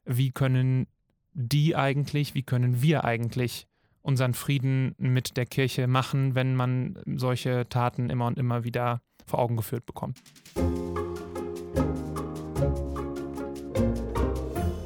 wie 0.05 0.31
können 0.31 0.87
die 1.33 1.75
eigentlich, 1.75 2.35
wie 2.35 2.43
können 2.43 2.81
wir 2.81 3.03
eigentlich 3.03 3.67
unseren 4.01 4.33
Frieden 4.33 4.95
mit 4.97 5.37
der 5.37 5.45
Kirche 5.45 5.87
machen, 5.87 6.35
wenn 6.35 6.55
man 6.55 6.99
solche 7.05 7.67
Taten 7.69 8.09
immer 8.09 8.27
und 8.27 8.37
immer 8.37 8.63
wieder 8.63 9.01
vor 9.25 9.39
Augen 9.39 9.57
geführt 9.57 9.85
bekommt. 9.85 10.21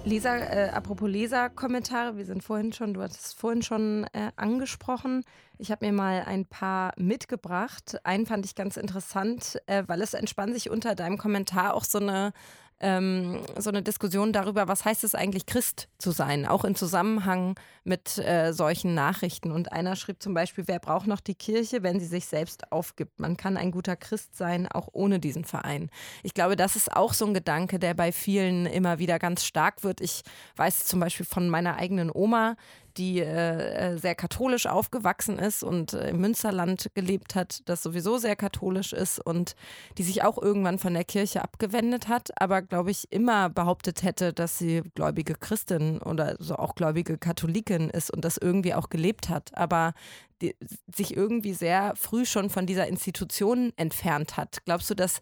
Leser, 0.05 0.37
äh, 0.37 0.69
apropos 0.69 1.09
Leserkommentare, 1.09 2.15
wir 2.15 2.25
sind 2.25 2.43
vorhin 2.43 2.71
schon, 2.73 2.93
du 2.93 3.01
hattest 3.01 3.25
es 3.25 3.33
vorhin 3.33 3.63
schon 3.63 4.05
äh, 4.13 4.31
angesprochen. 4.35 5.23
Ich 5.57 5.71
habe 5.71 5.83
mir 5.83 5.93
mal 5.93 6.23
ein 6.27 6.45
paar 6.45 6.93
mitgebracht. 6.95 7.97
Einen 8.03 8.27
fand 8.27 8.45
ich 8.45 8.53
ganz 8.53 8.77
interessant, 8.77 9.59
äh, 9.65 9.83
weil 9.87 10.01
es 10.01 10.13
entspann 10.13 10.53
sich 10.53 10.69
unter 10.69 10.93
deinem 10.93 11.17
Kommentar 11.17 11.73
auch 11.73 11.83
so 11.83 11.97
eine 11.97 12.33
ähm, 12.79 13.39
so 13.57 13.69
eine 13.69 13.81
Diskussion 13.81 14.33
darüber, 14.33 14.67
was 14.67 14.83
heißt 14.83 15.03
es 15.03 15.15
eigentlich, 15.15 15.45
Christ 15.45 15.87
zu 15.97 16.11
sein, 16.11 16.45
auch 16.45 16.65
im 16.65 16.75
Zusammenhang 16.75 17.57
mit 17.83 18.17
äh, 18.17 18.51
solchen 18.51 18.93
Nachrichten. 18.93 19.51
Und 19.51 19.71
einer 19.71 19.95
schrieb 19.95 20.21
zum 20.21 20.33
Beispiel, 20.33 20.67
wer 20.67 20.79
braucht 20.79 21.07
noch 21.07 21.21
die 21.21 21.35
Kirche, 21.35 21.83
wenn 21.83 21.99
sie 21.99 22.05
sich 22.05 22.25
selbst 22.25 22.71
aufgibt? 22.71 23.19
Man 23.19 23.37
kann 23.37 23.57
ein 23.57 23.71
guter 23.71 23.95
Christ 23.95 24.35
sein, 24.35 24.67
auch 24.67 24.89
ohne 24.91 25.19
diesen 25.19 25.45
Verein. 25.45 25.89
Ich 26.23 26.33
glaube, 26.33 26.55
das 26.55 26.75
ist 26.75 26.91
auch 26.91 27.13
so 27.13 27.25
ein 27.25 27.33
Gedanke, 27.33 27.79
der 27.79 27.93
bei 27.93 28.11
vielen 28.11 28.65
immer 28.65 28.99
wieder 28.99 29.19
ganz 29.19 29.45
stark 29.45 29.83
wird. 29.83 30.01
Ich 30.01 30.23
weiß 30.57 30.85
zum 30.85 30.99
Beispiel 30.99 31.25
von 31.25 31.49
meiner 31.49 31.77
eigenen 31.77 32.11
Oma, 32.13 32.55
die 32.97 33.19
äh, 33.19 33.93
äh, 33.93 33.97
sehr 33.97 34.15
katholisch 34.15 34.67
aufgewachsen 34.67 35.39
ist 35.39 35.63
und 35.63 35.93
äh, 35.93 36.09
im 36.09 36.21
Münsterland 36.21 36.89
gelebt 36.93 37.35
hat, 37.35 37.61
das 37.65 37.83
sowieso 37.83 38.17
sehr 38.17 38.35
katholisch 38.35 38.93
ist 38.93 39.19
und 39.19 39.55
die 39.97 40.03
sich 40.03 40.23
auch 40.23 40.41
irgendwann 40.41 40.79
von 40.79 40.93
der 40.93 41.03
Kirche 41.03 41.43
abgewendet 41.43 42.07
hat, 42.07 42.29
aber 42.41 42.61
glaube 42.61 42.91
ich 42.91 43.11
immer 43.11 43.49
behauptet 43.49 44.03
hätte, 44.03 44.33
dass 44.33 44.57
sie 44.57 44.81
gläubige 44.95 45.35
Christin 45.35 46.01
oder 46.01 46.35
so 46.39 46.55
auch 46.55 46.75
gläubige 46.75 47.17
Katholikin 47.17 47.89
ist 47.89 48.11
und 48.11 48.23
das 48.23 48.37
irgendwie 48.37 48.73
auch 48.73 48.89
gelebt 48.89 49.29
hat, 49.29 49.55
aber 49.55 49.93
die, 50.41 50.55
sich 50.93 51.15
irgendwie 51.15 51.53
sehr 51.53 51.93
früh 51.95 52.25
schon 52.25 52.49
von 52.49 52.65
dieser 52.65 52.87
Institution 52.87 53.71
entfernt 53.77 54.37
hat. 54.37 54.59
Glaubst 54.65 54.89
du, 54.89 54.95
dass 54.95 55.21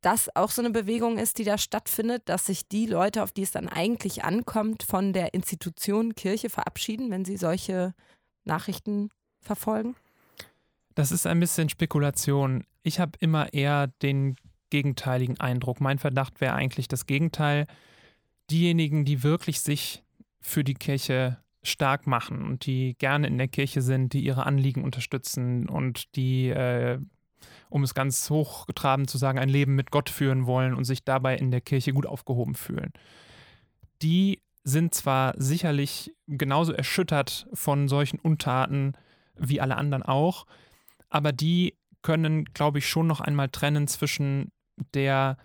das 0.00 0.34
auch 0.36 0.50
so 0.50 0.62
eine 0.62 0.70
Bewegung 0.70 1.18
ist, 1.18 1.38
die 1.38 1.44
da 1.44 1.58
stattfindet, 1.58 2.28
dass 2.28 2.46
sich 2.46 2.68
die 2.68 2.86
Leute, 2.86 3.22
auf 3.22 3.32
die 3.32 3.42
es 3.42 3.50
dann 3.50 3.68
eigentlich 3.68 4.24
ankommt, 4.24 4.82
von 4.82 5.12
der 5.12 5.34
Institution 5.34 6.14
Kirche 6.14 6.50
verabschieden, 6.50 7.10
wenn 7.10 7.24
sie 7.24 7.36
solche 7.36 7.94
Nachrichten 8.44 9.10
verfolgen? 9.40 9.96
Das 10.94 11.12
ist 11.12 11.26
ein 11.26 11.40
bisschen 11.40 11.68
Spekulation. 11.68 12.64
Ich 12.82 13.00
habe 13.00 13.12
immer 13.20 13.52
eher 13.52 13.88
den 14.02 14.36
gegenteiligen 14.70 15.38
Eindruck. 15.40 15.80
Mein 15.80 15.98
Verdacht 15.98 16.40
wäre 16.40 16.54
eigentlich 16.54 16.88
das 16.88 17.06
Gegenteil. 17.06 17.66
Diejenigen, 18.50 19.04
die 19.04 19.22
wirklich 19.22 19.60
sich 19.60 20.02
für 20.40 20.64
die 20.64 20.74
Kirche 20.74 21.38
stark 21.62 22.06
machen 22.06 22.44
und 22.44 22.66
die 22.66 22.94
gerne 22.98 23.26
in 23.26 23.38
der 23.38 23.48
Kirche 23.48 23.82
sind, 23.82 24.12
die 24.12 24.20
ihre 24.20 24.46
Anliegen 24.46 24.84
unterstützen 24.84 25.68
und 25.68 26.16
die 26.16 26.48
äh, 26.48 26.98
um 27.70 27.82
es 27.82 27.94
ganz 27.94 28.28
hochgetraben 28.30 29.08
zu 29.08 29.18
sagen, 29.18 29.38
ein 29.38 29.48
Leben 29.48 29.74
mit 29.74 29.90
Gott 29.90 30.10
führen 30.10 30.46
wollen 30.46 30.74
und 30.74 30.84
sich 30.84 31.04
dabei 31.04 31.36
in 31.36 31.50
der 31.50 31.60
Kirche 31.60 31.92
gut 31.92 32.06
aufgehoben 32.06 32.54
fühlen. 32.54 32.92
Die 34.02 34.42
sind 34.64 34.94
zwar 34.94 35.34
sicherlich 35.36 36.14
genauso 36.26 36.72
erschüttert 36.72 37.46
von 37.52 37.88
solchen 37.88 38.18
Untaten 38.18 38.92
wie 39.36 39.60
alle 39.60 39.76
anderen 39.76 40.02
auch, 40.02 40.46
aber 41.08 41.32
die 41.32 41.76
können, 42.02 42.44
glaube 42.46 42.78
ich, 42.78 42.88
schon 42.88 43.06
noch 43.06 43.20
einmal 43.20 43.48
trennen 43.48 43.88
zwischen 43.88 44.52
der 44.94 45.36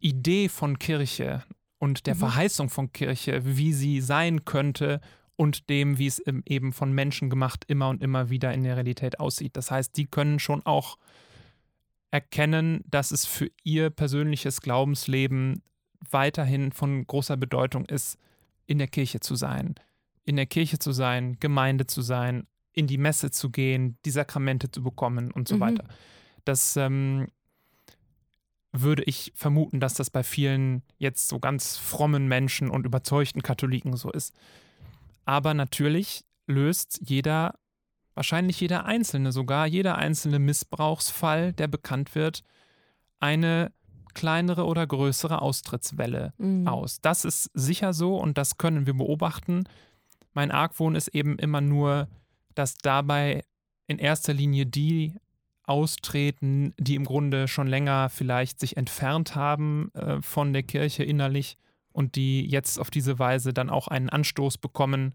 Idee 0.00 0.48
von 0.48 0.78
Kirche 0.78 1.44
und 1.78 2.06
der 2.06 2.14
mhm. 2.14 2.20
Verheißung 2.20 2.68
von 2.68 2.92
Kirche, 2.92 3.40
wie 3.44 3.72
sie 3.72 4.00
sein 4.00 4.44
könnte 4.44 5.00
und 5.36 5.70
dem, 5.70 5.98
wie 5.98 6.06
es 6.06 6.18
eben 6.46 6.72
von 6.72 6.92
Menschen 6.92 7.30
gemacht 7.30 7.64
immer 7.66 7.88
und 7.88 8.02
immer 8.02 8.28
wieder 8.28 8.52
in 8.52 8.62
der 8.64 8.76
Realität 8.76 9.20
aussieht. 9.20 9.56
Das 9.56 9.70
heißt, 9.70 9.96
die 9.96 10.06
können 10.06 10.38
schon 10.38 10.64
auch 10.66 10.98
erkennen, 12.10 12.84
dass 12.88 13.10
es 13.10 13.24
für 13.24 13.50
ihr 13.62 13.90
persönliches 13.90 14.60
Glaubensleben 14.60 15.62
weiterhin 16.10 16.72
von 16.72 17.06
großer 17.06 17.36
Bedeutung 17.36 17.86
ist, 17.86 18.18
in 18.66 18.78
der 18.78 18.88
Kirche 18.88 19.20
zu 19.20 19.34
sein. 19.34 19.74
In 20.24 20.36
der 20.36 20.46
Kirche 20.46 20.78
zu 20.78 20.92
sein, 20.92 21.38
Gemeinde 21.40 21.86
zu 21.86 22.02
sein, 22.02 22.46
in 22.72 22.86
die 22.86 22.98
Messe 22.98 23.30
zu 23.30 23.50
gehen, 23.50 23.98
die 24.04 24.10
Sakramente 24.10 24.70
zu 24.70 24.82
bekommen 24.82 25.30
und 25.30 25.48
so 25.48 25.56
mhm. 25.56 25.60
weiter. 25.60 25.84
Das 26.44 26.76
ähm, 26.76 27.28
würde 28.72 29.02
ich 29.04 29.32
vermuten, 29.34 29.80
dass 29.80 29.94
das 29.94 30.10
bei 30.10 30.22
vielen 30.22 30.82
jetzt 30.98 31.28
so 31.28 31.38
ganz 31.40 31.76
frommen 31.76 32.28
Menschen 32.28 32.70
und 32.70 32.86
überzeugten 32.86 33.42
Katholiken 33.42 33.96
so 33.96 34.10
ist. 34.10 34.34
Aber 35.24 35.54
natürlich 35.54 36.24
löst 36.46 37.00
jeder 37.02 37.58
wahrscheinlich 38.14 38.60
jeder 38.60 38.84
einzelne, 38.84 39.32
sogar 39.32 39.66
jeder 39.66 39.96
einzelne 39.96 40.38
Missbrauchsfall, 40.38 41.52
der 41.52 41.68
bekannt 41.68 42.14
wird, 42.14 42.42
eine 43.18 43.72
kleinere 44.14 44.66
oder 44.66 44.86
größere 44.86 45.40
Austrittswelle 45.40 46.32
mhm. 46.38 46.66
aus. 46.66 47.00
Das 47.00 47.24
ist 47.24 47.50
sicher 47.54 47.92
so 47.92 48.16
und 48.16 48.38
das 48.38 48.58
können 48.58 48.86
wir 48.86 48.94
beobachten. 48.94 49.64
Mein 50.32 50.50
Argwohn 50.50 50.94
ist 50.94 51.08
eben 51.08 51.38
immer 51.38 51.60
nur, 51.60 52.08
dass 52.54 52.76
dabei 52.76 53.44
in 53.86 53.98
erster 53.98 54.32
Linie 54.32 54.66
die 54.66 55.14
austreten, 55.64 56.74
die 56.78 56.96
im 56.96 57.04
Grunde 57.04 57.46
schon 57.46 57.68
länger 57.68 58.08
vielleicht 58.08 58.58
sich 58.58 58.76
entfernt 58.76 59.36
haben 59.36 59.92
äh, 59.94 60.20
von 60.20 60.52
der 60.52 60.64
Kirche 60.64 61.04
innerlich 61.04 61.56
und 61.92 62.16
die 62.16 62.46
jetzt 62.46 62.78
auf 62.78 62.90
diese 62.90 63.18
Weise 63.18 63.52
dann 63.52 63.70
auch 63.70 63.88
einen 63.88 64.08
Anstoß 64.08 64.58
bekommen, 64.58 65.14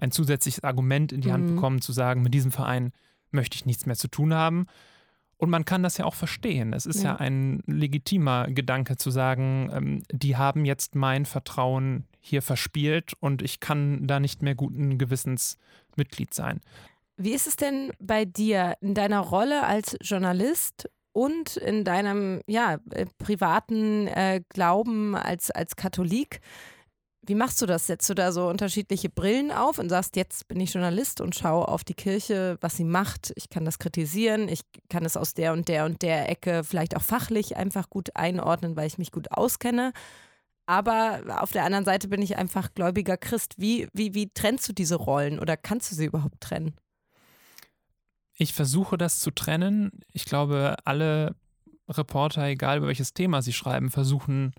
ein 0.00 0.10
zusätzliches 0.10 0.64
Argument 0.64 1.12
in 1.12 1.20
die 1.20 1.32
Hand 1.32 1.48
mhm. 1.48 1.54
bekommen, 1.54 1.80
zu 1.80 1.92
sagen, 1.92 2.22
mit 2.22 2.34
diesem 2.34 2.52
Verein 2.52 2.92
möchte 3.30 3.56
ich 3.56 3.66
nichts 3.66 3.86
mehr 3.86 3.96
zu 3.96 4.08
tun 4.08 4.34
haben. 4.34 4.66
Und 5.36 5.48
man 5.48 5.64
kann 5.64 5.82
das 5.82 5.96
ja 5.96 6.04
auch 6.04 6.14
verstehen. 6.14 6.74
Es 6.74 6.84
ist 6.84 7.02
ja, 7.02 7.12
ja 7.12 7.16
ein 7.16 7.62
legitimer 7.66 8.46
Gedanke 8.48 8.96
zu 8.96 9.10
sagen, 9.10 9.70
ähm, 9.72 10.02
die 10.12 10.36
haben 10.36 10.66
jetzt 10.66 10.94
mein 10.94 11.24
Vertrauen 11.24 12.04
hier 12.20 12.42
verspielt 12.42 13.14
und 13.20 13.40
ich 13.40 13.58
kann 13.58 14.06
da 14.06 14.20
nicht 14.20 14.42
mehr 14.42 14.54
guten 14.54 14.98
Gewissens 14.98 15.56
Mitglied 15.96 16.34
sein. 16.34 16.60
Wie 17.16 17.32
ist 17.32 17.46
es 17.46 17.56
denn 17.56 17.92
bei 17.98 18.26
dir 18.26 18.74
in 18.82 18.94
deiner 18.94 19.20
Rolle 19.20 19.64
als 19.64 19.96
Journalist 20.02 20.90
und 21.12 21.56
in 21.56 21.84
deinem 21.84 22.42
ja, 22.46 22.78
äh, 22.90 23.06
privaten 23.18 24.08
äh, 24.08 24.42
Glauben 24.50 25.16
als, 25.16 25.50
als 25.50 25.74
Katholik? 25.74 26.40
Wie 27.30 27.36
machst 27.36 27.62
du 27.62 27.66
das? 27.66 27.86
Setzt 27.86 28.10
du 28.10 28.14
da 28.14 28.32
so 28.32 28.48
unterschiedliche 28.48 29.08
Brillen 29.08 29.52
auf 29.52 29.78
und 29.78 29.88
sagst, 29.88 30.16
jetzt 30.16 30.48
bin 30.48 30.58
ich 30.58 30.74
Journalist 30.74 31.20
und 31.20 31.36
schaue 31.36 31.68
auf 31.68 31.84
die 31.84 31.94
Kirche, 31.94 32.58
was 32.60 32.76
sie 32.76 32.82
macht. 32.82 33.32
Ich 33.36 33.48
kann 33.48 33.64
das 33.64 33.78
kritisieren, 33.78 34.48
ich 34.48 34.62
kann 34.88 35.04
es 35.04 35.16
aus 35.16 35.32
der 35.32 35.52
und 35.52 35.68
der 35.68 35.84
und 35.84 36.02
der 36.02 36.28
Ecke 36.28 36.64
vielleicht 36.64 36.96
auch 36.96 37.02
fachlich 37.02 37.56
einfach 37.56 37.88
gut 37.88 38.16
einordnen, 38.16 38.74
weil 38.74 38.88
ich 38.88 38.98
mich 38.98 39.12
gut 39.12 39.30
auskenne. 39.30 39.92
Aber 40.66 41.20
auf 41.40 41.52
der 41.52 41.64
anderen 41.64 41.84
Seite 41.84 42.08
bin 42.08 42.20
ich 42.20 42.36
einfach 42.36 42.74
gläubiger 42.74 43.16
Christ. 43.16 43.54
Wie, 43.58 43.86
wie, 43.92 44.12
wie 44.12 44.30
trennst 44.30 44.68
du 44.68 44.72
diese 44.72 44.96
Rollen 44.96 45.38
oder 45.38 45.56
kannst 45.56 45.92
du 45.92 45.94
sie 45.94 46.06
überhaupt 46.06 46.40
trennen? 46.40 46.74
Ich 48.34 48.54
versuche 48.54 48.98
das 48.98 49.20
zu 49.20 49.30
trennen. 49.30 49.92
Ich 50.12 50.24
glaube, 50.24 50.78
alle 50.84 51.36
Reporter, 51.88 52.46
egal 52.46 52.78
über 52.78 52.88
welches 52.88 53.14
Thema 53.14 53.40
sie 53.40 53.52
schreiben, 53.52 53.92
versuchen 53.92 54.52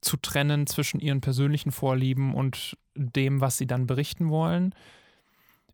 zu 0.00 0.16
trennen 0.16 0.66
zwischen 0.66 1.00
ihren 1.00 1.20
persönlichen 1.20 1.72
Vorlieben 1.72 2.34
und 2.34 2.76
dem, 2.94 3.40
was 3.40 3.56
sie 3.56 3.66
dann 3.66 3.86
berichten 3.86 4.30
wollen. 4.30 4.74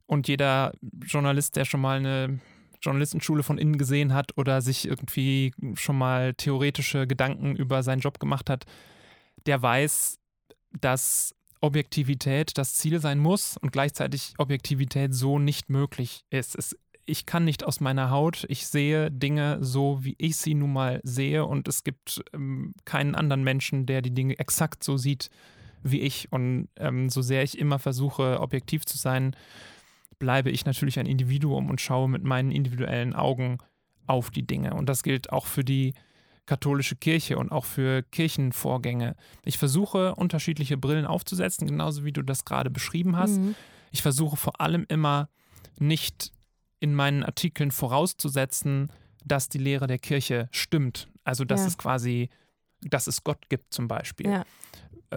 Und 0.06 0.28
jeder 0.28 0.72
Journalist, 1.02 1.56
der 1.56 1.64
schon 1.64 1.80
mal 1.80 1.98
eine 1.98 2.40
Journalistenschule 2.80 3.42
von 3.42 3.58
innen 3.58 3.78
gesehen 3.78 4.14
hat 4.14 4.36
oder 4.36 4.60
sich 4.62 4.86
irgendwie 4.86 5.52
schon 5.74 5.98
mal 5.98 6.34
theoretische 6.34 7.06
Gedanken 7.06 7.56
über 7.56 7.82
seinen 7.82 8.00
Job 8.00 8.20
gemacht 8.20 8.48
hat, 8.50 8.64
der 9.46 9.60
weiß, 9.60 10.18
dass 10.80 11.34
Objektivität 11.60 12.58
das 12.58 12.74
Ziel 12.74 13.00
sein 13.00 13.18
muss 13.18 13.56
und 13.56 13.72
gleichzeitig 13.72 14.34
Objektivität 14.38 15.14
so 15.14 15.38
nicht 15.38 15.70
möglich 15.70 16.24
ist. 16.30 16.56
Es 16.56 16.76
ich 17.06 17.24
kann 17.24 17.44
nicht 17.44 17.64
aus 17.64 17.80
meiner 17.80 18.10
Haut. 18.10 18.44
Ich 18.48 18.66
sehe 18.66 19.10
Dinge 19.10 19.58
so, 19.60 20.04
wie 20.04 20.16
ich 20.18 20.36
sie 20.36 20.54
nun 20.54 20.72
mal 20.72 21.00
sehe. 21.04 21.44
Und 21.46 21.68
es 21.68 21.84
gibt 21.84 22.22
ähm, 22.34 22.74
keinen 22.84 23.14
anderen 23.14 23.44
Menschen, 23.44 23.86
der 23.86 24.02
die 24.02 24.12
Dinge 24.12 24.38
exakt 24.38 24.82
so 24.84 24.96
sieht 24.96 25.30
wie 25.82 26.00
ich. 26.00 26.32
Und 26.32 26.68
ähm, 26.76 27.08
so 27.08 27.22
sehr 27.22 27.44
ich 27.44 27.58
immer 27.58 27.78
versuche, 27.78 28.40
objektiv 28.40 28.84
zu 28.84 28.98
sein, 28.98 29.36
bleibe 30.18 30.50
ich 30.50 30.66
natürlich 30.66 30.98
ein 30.98 31.06
Individuum 31.06 31.70
und 31.70 31.80
schaue 31.80 32.08
mit 32.08 32.24
meinen 32.24 32.50
individuellen 32.50 33.14
Augen 33.14 33.58
auf 34.06 34.30
die 34.30 34.46
Dinge. 34.46 34.74
Und 34.74 34.88
das 34.88 35.02
gilt 35.02 35.30
auch 35.30 35.46
für 35.46 35.64
die 35.64 35.94
katholische 36.46 36.96
Kirche 36.96 37.38
und 37.38 37.50
auch 37.52 37.64
für 37.64 38.02
Kirchenvorgänge. 38.02 39.16
Ich 39.44 39.58
versuche 39.58 40.14
unterschiedliche 40.14 40.76
Brillen 40.76 41.06
aufzusetzen, 41.06 41.66
genauso 41.66 42.04
wie 42.04 42.12
du 42.12 42.22
das 42.22 42.44
gerade 42.44 42.70
beschrieben 42.70 43.16
hast. 43.16 43.38
Mhm. 43.38 43.54
Ich 43.90 44.02
versuche 44.02 44.36
vor 44.36 44.60
allem 44.60 44.86
immer 44.88 45.28
nicht 45.78 46.32
in 46.80 46.94
meinen 46.94 47.22
Artikeln 47.22 47.70
vorauszusetzen, 47.70 48.90
dass 49.24 49.48
die 49.48 49.58
Lehre 49.58 49.86
der 49.86 49.98
Kirche 49.98 50.48
stimmt. 50.52 51.08
Also 51.24 51.44
dass 51.44 51.62
ja. 51.62 51.66
es 51.66 51.78
quasi, 51.78 52.28
dass 52.80 53.06
es 53.06 53.24
Gott 53.24 53.48
gibt 53.48 53.72
zum 53.72 53.88
Beispiel. 53.88 54.30
Ja. 54.30 54.44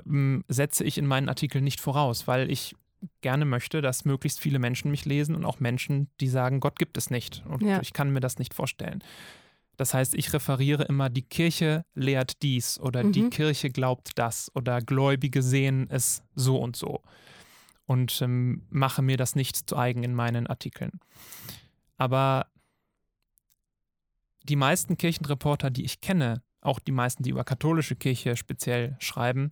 Ähm, 0.05 0.43
setze 0.47 0.83
ich 0.83 0.97
in 0.97 1.05
meinen 1.05 1.29
Artikeln 1.29 1.63
nicht 1.63 1.81
voraus, 1.81 2.27
weil 2.27 2.49
ich 2.49 2.75
gerne 3.21 3.45
möchte, 3.45 3.81
dass 3.81 4.05
möglichst 4.05 4.39
viele 4.39 4.59
Menschen 4.59 4.91
mich 4.91 5.05
lesen 5.05 5.35
und 5.35 5.45
auch 5.45 5.59
Menschen, 5.59 6.09
die 6.19 6.27
sagen, 6.27 6.59
Gott 6.59 6.77
gibt 6.77 6.97
es 6.97 7.09
nicht. 7.09 7.43
Und 7.47 7.61
ja. 7.61 7.79
ich 7.81 7.93
kann 7.93 8.11
mir 8.11 8.19
das 8.19 8.39
nicht 8.39 8.53
vorstellen. 8.53 9.03
Das 9.77 9.93
heißt, 9.93 10.13
ich 10.15 10.33
referiere 10.33 10.83
immer, 10.83 11.09
die 11.09 11.21
Kirche 11.21 11.85
lehrt 11.95 12.41
dies 12.41 12.79
oder 12.79 13.03
mhm. 13.03 13.13
die 13.13 13.29
Kirche 13.29 13.69
glaubt 13.69 14.11
das 14.15 14.51
oder 14.53 14.81
Gläubige 14.81 15.41
sehen 15.41 15.87
es 15.89 16.21
so 16.35 16.57
und 16.57 16.75
so. 16.75 17.01
Und 17.89 18.21
ähm, 18.21 18.67
mache 18.69 19.01
mir 19.01 19.17
das 19.17 19.35
nicht 19.35 19.55
zu 19.67 19.75
eigen 19.75 20.03
in 20.03 20.13
meinen 20.13 20.45
Artikeln. 20.45 20.99
Aber 21.97 22.45
die 24.43 24.55
meisten 24.55 24.95
Kirchenreporter, 24.95 25.71
die 25.71 25.85
ich 25.85 25.99
kenne, 25.99 26.43
auch 26.61 26.77
die 26.77 26.91
meisten, 26.91 27.23
die 27.23 27.31
über 27.31 27.43
katholische 27.43 27.95
Kirche 27.95 28.37
speziell 28.37 28.95
schreiben, 28.99 29.49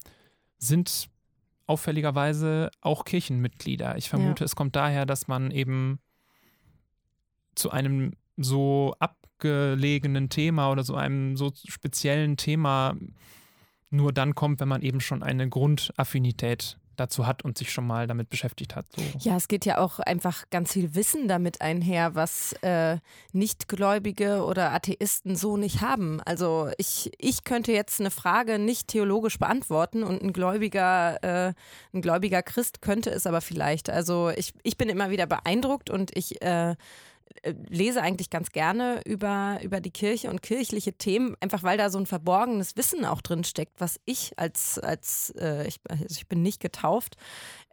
sind 0.59 1.09
auffälligerweise 1.65 2.69
auch 2.79 3.05
Kirchenmitglieder. 3.05 3.97
Ich 3.97 4.07
vermute, 4.07 4.43
ja. 4.43 4.45
es 4.45 4.55
kommt 4.55 4.75
daher, 4.75 5.07
dass 5.07 5.27
man 5.27 5.49
eben 5.49 5.97
zu 7.55 7.71
einem 7.71 8.13
so 8.37 8.95
abgelegenen 8.99 10.29
Thema 10.29 10.71
oder 10.71 10.83
so 10.83 10.93
einem 10.93 11.37
so 11.37 11.51
speziellen 11.67 12.37
Thema 12.37 12.95
nur 13.89 14.13
dann 14.13 14.35
kommt, 14.35 14.59
wenn 14.59 14.67
man 14.67 14.83
eben 14.83 15.01
schon 15.01 15.23
eine 15.23 15.49
Grundaffinität 15.49 16.77
dazu 16.97 17.25
hat 17.27 17.43
und 17.43 17.57
sich 17.57 17.71
schon 17.71 17.87
mal 17.87 18.07
damit 18.07 18.29
beschäftigt 18.29 18.75
hat. 18.75 18.85
So. 18.95 19.01
Ja, 19.19 19.37
es 19.37 19.47
geht 19.47 19.65
ja 19.65 19.77
auch 19.77 19.99
einfach 19.99 20.49
ganz 20.49 20.73
viel 20.73 20.95
Wissen 20.95 21.27
damit 21.27 21.61
einher, 21.61 22.15
was 22.15 22.53
äh, 22.61 22.97
Nichtgläubige 23.31 24.43
oder 24.43 24.73
Atheisten 24.73 25.35
so 25.35 25.57
nicht 25.57 25.81
haben. 25.81 26.21
Also 26.25 26.69
ich, 26.77 27.11
ich 27.17 27.43
könnte 27.43 27.71
jetzt 27.71 27.99
eine 27.99 28.11
Frage 28.11 28.59
nicht 28.59 28.89
theologisch 28.89 29.39
beantworten 29.39 30.03
und 30.03 30.21
ein 30.21 30.33
gläubiger, 30.33 31.23
äh, 31.23 31.53
ein 31.93 32.01
gläubiger 32.01 32.43
Christ 32.43 32.81
könnte 32.81 33.09
es 33.11 33.25
aber 33.25 33.41
vielleicht. 33.41 33.89
Also 33.89 34.29
ich, 34.35 34.53
ich 34.63 34.77
bin 34.77 34.89
immer 34.89 35.09
wieder 35.09 35.27
beeindruckt 35.27 35.89
und 35.89 36.15
ich 36.15 36.41
äh, 36.41 36.75
lese 37.69 38.01
eigentlich 38.01 38.29
ganz 38.29 38.51
gerne 38.51 39.01
über, 39.05 39.59
über 39.61 39.79
die 39.79 39.91
Kirche 39.91 40.29
und 40.29 40.41
kirchliche 40.41 40.93
Themen, 40.93 41.35
einfach 41.39 41.63
weil 41.63 41.77
da 41.77 41.89
so 41.89 41.97
ein 41.97 42.05
verborgenes 42.05 42.75
Wissen 42.75 43.05
auch 43.05 43.21
drin 43.21 43.43
steckt, 43.43 43.79
was 43.79 43.99
ich 44.05 44.37
als, 44.37 44.79
als 44.79 45.33
äh, 45.39 45.67
ich, 45.67 45.79
also 45.87 46.05
ich 46.09 46.27
bin 46.27 46.41
nicht 46.41 46.59
getauft, 46.59 47.15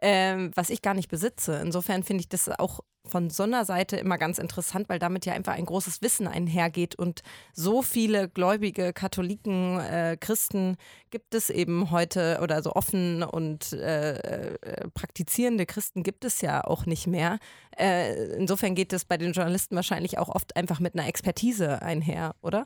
äh, 0.05 0.51
was 0.53 0.69
ich 0.69 0.81
gar 0.81 0.93
nicht 0.93 1.09
besitze. 1.09 1.59
Insofern 1.63 2.03
finde 2.03 2.21
ich 2.21 2.29
das 2.29 2.47
auch 2.47 2.81
von 3.07 3.29
so 3.29 3.43
einer 3.43 3.65
Seite 3.65 3.97
immer 3.97 4.17
ganz 4.17 4.37
interessant, 4.37 4.89
weil 4.89 4.99
damit 4.99 5.25
ja 5.25 5.33
einfach 5.33 5.53
ein 5.53 5.65
großes 5.65 6.01
Wissen 6.01 6.27
einhergeht 6.27 6.95
und 6.95 7.21
so 7.53 7.81
viele 7.81 8.29
gläubige 8.29 8.93
Katholiken, 8.93 9.79
äh, 9.79 10.17
Christen 10.19 10.77
gibt 11.11 11.35
es 11.35 11.49
eben 11.49 11.91
heute 11.91 12.39
oder 12.41 12.61
so 12.63 12.73
offen 12.73 13.23
und 13.23 13.73
äh, 13.73 14.17
äh, 14.17 14.89
praktizierende 14.93 15.65
Christen 15.65 16.03
gibt 16.03 16.25
es 16.25 16.41
ja 16.41 16.63
auch 16.63 16.85
nicht 16.85 17.07
mehr. 17.07 17.37
Äh, 17.77 18.35
insofern 18.35 18.75
geht 18.75 18.93
es 18.93 19.05
bei 19.05 19.17
den 19.17 19.33
Journalisten 19.33 19.75
wahrscheinlich 19.75 20.17
auch 20.17 20.29
oft 20.29 20.55
einfach 20.55 20.79
mit 20.79 20.95
einer 20.95 21.07
Expertise 21.07 21.81
einher, 21.81 22.35
oder? 22.41 22.65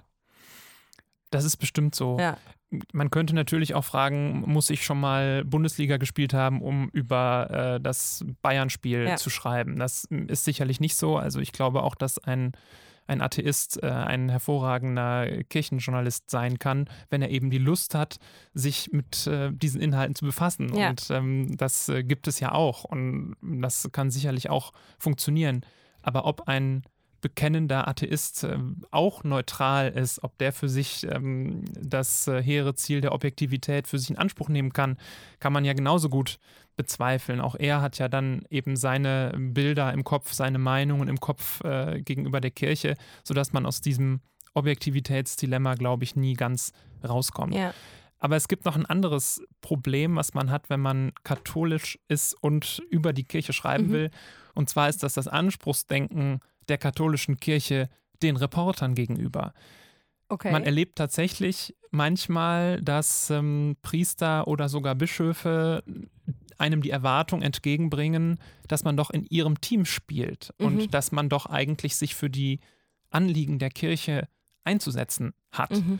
Das 1.29 1.43
ist 1.43 1.57
bestimmt 1.57 1.95
so. 1.95 2.17
Ja. 2.19 2.37
Man 2.93 3.09
könnte 3.09 3.33
natürlich 3.33 3.73
auch 3.73 3.83
fragen, 3.83 4.43
muss 4.45 4.69
ich 4.69 4.85
schon 4.85 4.99
mal 4.99 5.43
Bundesliga 5.43 5.97
gespielt 5.97 6.33
haben, 6.33 6.61
um 6.61 6.89
über 6.89 7.75
äh, 7.77 7.81
das 7.81 8.23
Bayern-Spiel 8.43 9.05
ja. 9.07 9.15
zu 9.15 9.31
schreiben? 9.31 9.77
Das 9.77 10.05
ist 10.05 10.45
sicherlich 10.45 10.79
nicht 10.79 10.95
so. 10.95 11.17
Also 11.17 11.39
ich 11.39 11.51
glaube 11.51 11.81
auch, 11.81 11.95
dass 11.95 12.19
ein, 12.19 12.51
ein 13.07 13.21
Atheist 13.21 13.81
äh, 13.81 13.87
ein 13.87 14.29
hervorragender 14.29 15.43
Kirchenjournalist 15.45 16.29
sein 16.29 16.59
kann, 16.59 16.87
wenn 17.09 17.23
er 17.23 17.31
eben 17.31 17.49
die 17.49 17.57
Lust 17.57 17.95
hat, 17.95 18.19
sich 18.53 18.91
mit 18.91 19.25
äh, 19.25 19.51
diesen 19.51 19.81
Inhalten 19.81 20.13
zu 20.13 20.25
befassen. 20.25 20.75
Ja. 20.75 20.89
Und 20.89 21.09
ähm, 21.09 21.57
das 21.57 21.89
äh, 21.89 22.03
gibt 22.03 22.27
es 22.27 22.39
ja 22.39 22.51
auch. 22.51 22.83
Und 22.83 23.35
das 23.41 23.89
kann 23.91 24.11
sicherlich 24.11 24.51
auch 24.51 24.73
funktionieren. 24.99 25.65
Aber 26.03 26.25
ob 26.25 26.47
ein 26.47 26.83
bekennender 27.21 27.87
Atheist 27.87 28.43
äh, 28.43 28.57
auch 28.91 29.23
neutral 29.23 29.89
ist, 29.89 30.23
ob 30.23 30.37
der 30.37 30.53
für 30.53 30.69
sich 30.69 31.05
ähm, 31.09 31.65
das 31.73 32.27
äh, 32.27 32.41
hehre 32.41 32.75
Ziel 32.75 33.01
der 33.01 33.13
Objektivität 33.13 33.87
für 33.87 33.99
sich 33.99 34.09
in 34.09 34.17
Anspruch 34.17 34.49
nehmen 34.49 34.73
kann, 34.73 34.97
kann 35.39 35.53
man 35.53 35.65
ja 35.65 35.73
genauso 35.73 36.09
gut 36.09 36.39
bezweifeln. 36.75 37.41
Auch 37.41 37.55
er 37.55 37.81
hat 37.81 37.97
ja 37.97 38.07
dann 38.07 38.43
eben 38.49 38.77
seine 38.77 39.33
Bilder 39.37 39.91
im 39.91 40.03
Kopf, 40.03 40.31
seine 40.31 40.59
Meinungen 40.59 41.09
im 41.09 41.19
Kopf 41.19 41.61
äh, 41.63 42.01
gegenüber 42.01 42.39
der 42.39 42.51
Kirche, 42.51 42.95
sodass 43.23 43.51
man 43.51 43.65
aus 43.65 43.81
diesem 43.81 44.21
Objektivitätsdilemma, 44.53 45.75
glaube 45.75 46.03
ich, 46.05 46.15
nie 46.15 46.33
ganz 46.33 46.71
rauskommt. 47.03 47.53
Ja. 47.53 47.73
Aber 48.19 48.35
es 48.35 48.47
gibt 48.47 48.65
noch 48.65 48.75
ein 48.75 48.85
anderes 48.85 49.41
Problem, 49.61 50.15
was 50.15 50.33
man 50.33 50.51
hat, 50.51 50.69
wenn 50.69 50.81
man 50.81 51.13
katholisch 51.23 51.99
ist 52.07 52.33
und 52.33 52.81
über 52.89 53.13
die 53.13 53.23
Kirche 53.23 53.53
schreiben 53.53 53.87
mhm. 53.87 53.91
will. 53.91 54.11
Und 54.53 54.69
zwar 54.69 54.89
ist 54.89 55.03
das 55.03 55.13
das 55.13 55.27
Anspruchsdenken 55.27 56.41
der 56.69 56.77
katholischen 56.77 57.37
Kirche 57.37 57.89
den 58.21 58.35
Reportern 58.35 58.95
gegenüber. 58.95 59.53
Okay. 60.27 60.51
Man 60.51 60.63
erlebt 60.63 60.97
tatsächlich 60.97 61.75
manchmal, 61.91 62.81
dass 62.81 63.29
ähm, 63.29 63.77
Priester 63.81 64.47
oder 64.47 64.69
sogar 64.69 64.95
Bischöfe 64.95 65.83
einem 66.57 66.81
die 66.81 66.89
Erwartung 66.89 67.41
entgegenbringen, 67.41 68.37
dass 68.67 68.83
man 68.83 68.97
doch 68.97 69.09
in 69.09 69.25
ihrem 69.25 69.61
Team 69.61 69.85
spielt 69.85 70.53
mhm. 70.59 70.65
und 70.65 70.93
dass 70.93 71.11
man 71.11 71.29
doch 71.29 71.45
eigentlich 71.45 71.95
sich 71.95 72.15
für 72.15 72.29
die 72.29 72.59
Anliegen 73.09 73.59
der 73.59 73.69
Kirche 73.69 74.27
einzusetzen 74.63 75.33
hat. 75.51 75.71
Mhm. 75.71 75.99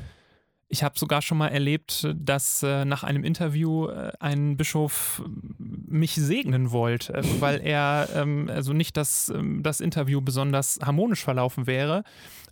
Ich 0.71 0.84
habe 0.84 0.99
sogar 0.99 1.23
schon 1.23 1.39
mal 1.39 1.47
erlebt, 1.47 2.08
dass 2.15 2.62
äh, 2.62 2.86
nach 2.86 3.03
einem 3.03 3.23
Interview 3.23 3.88
äh, 3.88 4.12
ein 4.19 4.55
Bischof 4.55 5.23
äh, 5.25 5.29
mich 5.58 6.13
segnen 6.13 6.71
wollte, 6.71 7.21
weil 7.39 7.60
er 7.62 8.08
ähm, 8.15 8.49
also 8.53 8.73
nicht, 8.73 8.95
dass 8.95 9.29
ähm, 9.29 9.63
das 9.63 9.82
Interview 9.82 10.21
besonders 10.21 10.79
harmonisch 10.84 11.23
verlaufen 11.23 11.65
wäre, 11.65 12.03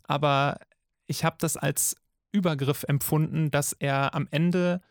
aber 0.03 0.57
ich 1.05 1.23
habe 1.23 1.37
das 1.39 1.57
als 1.57 1.95
Übergriff 2.31 2.83
empfunden, 2.87 3.51
dass 3.51 3.73
er 3.73 4.15
am 4.15 4.27
Ende 4.31 4.81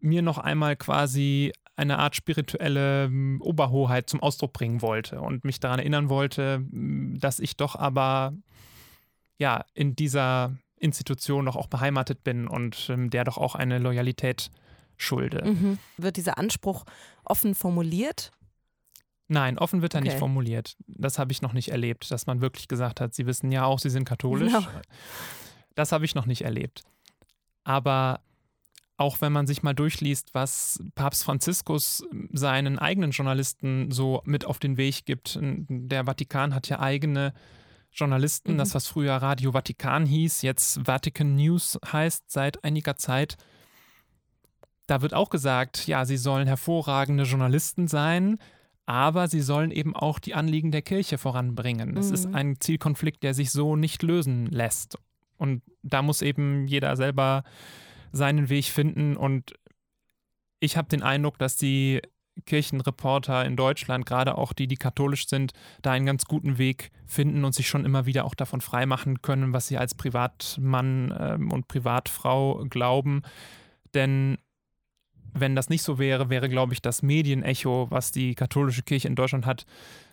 mir 0.00 0.22
noch 0.22 0.38
einmal 0.38 0.76
quasi 0.76 1.52
eine 1.76 1.98
Art 1.98 2.16
spirituelle 2.16 3.04
ähm, 3.04 3.40
Oberhoheit 3.42 4.08
zum 4.08 4.22
Ausdruck 4.22 4.52
bringen 4.52 4.82
wollte 4.82 5.20
und 5.20 5.44
mich 5.44 5.60
daran 5.60 5.78
erinnern 5.78 6.08
wollte, 6.08 6.64
dass 6.70 7.40
ich 7.40 7.56
doch 7.56 7.76
aber 7.76 8.34
ja 9.38 9.64
in 9.74 9.96
dieser 9.96 10.56
Institution 10.82 11.46
doch 11.46 11.56
auch 11.56 11.68
beheimatet 11.68 12.24
bin 12.24 12.46
und 12.48 12.88
ähm, 12.90 13.10
der 13.10 13.24
doch 13.24 13.38
auch 13.38 13.54
eine 13.54 13.78
Loyalität 13.78 14.50
schulde. 14.96 15.44
Mhm. 15.44 15.78
Wird 15.96 16.16
dieser 16.16 16.38
Anspruch 16.38 16.84
offen 17.24 17.54
formuliert? 17.54 18.32
Nein, 19.28 19.58
offen 19.58 19.80
wird 19.80 19.94
er 19.94 20.00
okay. 20.00 20.08
nicht 20.08 20.18
formuliert. 20.18 20.76
Das 20.86 21.18
habe 21.18 21.32
ich 21.32 21.40
noch 21.40 21.52
nicht 21.52 21.70
erlebt, 21.70 22.10
dass 22.10 22.26
man 22.26 22.40
wirklich 22.40 22.68
gesagt 22.68 23.00
hat, 23.00 23.14
Sie 23.14 23.26
wissen 23.26 23.50
ja 23.50 23.64
auch, 23.64 23.78
Sie 23.78 23.90
sind 23.90 24.04
katholisch. 24.04 24.52
Genau. 24.52 24.66
Das 25.74 25.92
habe 25.92 26.04
ich 26.04 26.14
noch 26.14 26.26
nicht 26.26 26.42
erlebt. 26.42 26.82
Aber 27.64 28.20
auch 28.98 29.20
wenn 29.20 29.32
man 29.32 29.46
sich 29.46 29.62
mal 29.62 29.74
durchliest, 29.74 30.34
was 30.34 30.80
Papst 30.94 31.24
Franziskus 31.24 32.04
seinen 32.32 32.78
eigenen 32.78 33.12
Journalisten 33.12 33.90
so 33.90 34.22
mit 34.24 34.44
auf 34.44 34.58
den 34.58 34.76
Weg 34.76 35.06
gibt. 35.06 35.38
Der 35.40 36.04
Vatikan 36.04 36.54
hat 36.54 36.68
ja 36.68 36.80
eigene 36.80 37.32
Journalisten, 37.92 38.54
mhm. 38.54 38.58
das 38.58 38.74
was 38.74 38.86
früher 38.86 39.14
Radio 39.14 39.52
Vatikan 39.52 40.06
hieß, 40.06 40.42
jetzt 40.42 40.86
Vatican 40.86 41.34
News 41.34 41.78
heißt 41.92 42.30
seit 42.30 42.64
einiger 42.64 42.96
Zeit. 42.96 43.36
Da 44.86 45.02
wird 45.02 45.14
auch 45.14 45.30
gesagt, 45.30 45.86
ja, 45.86 46.04
sie 46.04 46.16
sollen 46.16 46.46
hervorragende 46.46 47.24
Journalisten 47.24 47.88
sein, 47.88 48.38
aber 48.86 49.28
sie 49.28 49.40
sollen 49.40 49.70
eben 49.70 49.94
auch 49.94 50.18
die 50.18 50.34
Anliegen 50.34 50.72
der 50.72 50.82
Kirche 50.82 51.18
voranbringen. 51.18 51.94
Das 51.94 52.08
mhm. 52.08 52.14
ist 52.14 52.26
ein 52.34 52.60
Zielkonflikt, 52.60 53.22
der 53.22 53.34
sich 53.34 53.50
so 53.50 53.76
nicht 53.76 54.02
lösen 54.02 54.46
lässt. 54.46 54.98
Und 55.36 55.62
da 55.82 56.02
muss 56.02 56.22
eben 56.22 56.66
jeder 56.66 56.96
selber 56.96 57.44
seinen 58.12 58.48
Weg 58.48 58.66
finden. 58.66 59.16
Und 59.16 59.54
ich 60.60 60.76
habe 60.76 60.88
den 60.88 61.02
Eindruck, 61.02 61.38
dass 61.38 61.56
die 61.56 62.00
Kirchenreporter 62.46 63.44
in 63.44 63.56
Deutschland, 63.56 64.06
gerade 64.06 64.36
auch 64.38 64.52
die, 64.52 64.66
die 64.66 64.76
katholisch 64.76 65.28
sind, 65.28 65.52
da 65.82 65.92
einen 65.92 66.06
ganz 66.06 66.24
guten 66.24 66.58
Weg 66.58 66.90
finden 67.06 67.44
und 67.44 67.54
sich 67.54 67.68
schon 67.68 67.84
immer 67.84 68.06
wieder 68.06 68.24
auch 68.24 68.34
davon 68.34 68.60
freimachen 68.60 69.22
können, 69.22 69.52
was 69.52 69.68
sie 69.68 69.78
als 69.78 69.94
Privatmann 69.94 71.14
ähm, 71.18 71.52
und 71.52 71.68
Privatfrau 71.68 72.64
glauben. 72.68 73.22
Denn 73.94 74.38
wenn 75.34 75.56
das 75.56 75.68
nicht 75.68 75.82
so 75.82 75.98
wäre, 75.98 76.28
wäre, 76.30 76.48
glaube 76.48 76.74
ich, 76.74 76.82
das 76.82 77.02
Medienecho, 77.02 77.86
was 77.90 78.12
die 78.12 78.34
katholische 78.34 78.82
Kirche 78.82 79.08
in 79.08 79.14
Deutschland 79.14 79.46
hat, 79.46 79.64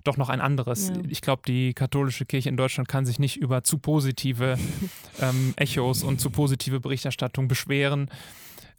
doch 0.03 0.17
noch 0.17 0.29
ein 0.29 0.39
anderes. 0.39 0.89
Ja. 0.89 0.95
Ich 1.09 1.21
glaube, 1.21 1.41
die 1.45 1.73
katholische 1.73 2.25
Kirche 2.25 2.49
in 2.49 2.57
Deutschland 2.57 2.87
kann 2.87 3.05
sich 3.05 3.19
nicht 3.19 3.37
über 3.37 3.63
zu 3.63 3.79
positive 3.79 4.57
ähm, 5.21 5.53
Echos 5.57 6.03
und 6.03 6.21
zu 6.21 6.29
positive 6.29 6.79
Berichterstattung 6.79 7.47
beschweren. 7.47 8.09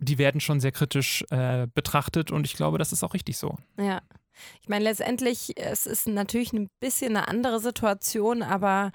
Die 0.01 0.19
werden 0.19 0.41
schon 0.41 0.61
sehr 0.61 0.73
kritisch 0.73 1.25
äh, 1.31 1.67
betrachtet 1.75 2.31
und 2.31 2.47
ich 2.47 2.55
glaube, 2.55 2.79
das 2.79 2.93
ist 2.93 3.05
auch 3.05 3.15
richtig 3.15 3.37
so. 3.37 3.57
Ja. 3.79 4.01
Ich 4.63 4.69
meine, 4.69 4.85
letztendlich, 4.85 5.53
es 5.57 5.87
ist 5.87 6.09
natürlich 6.09 6.53
ein 6.53 6.71
bisschen 6.81 7.17
eine 7.17 7.29
andere 7.29 7.61
Situation, 7.61 8.43
aber 8.43 8.91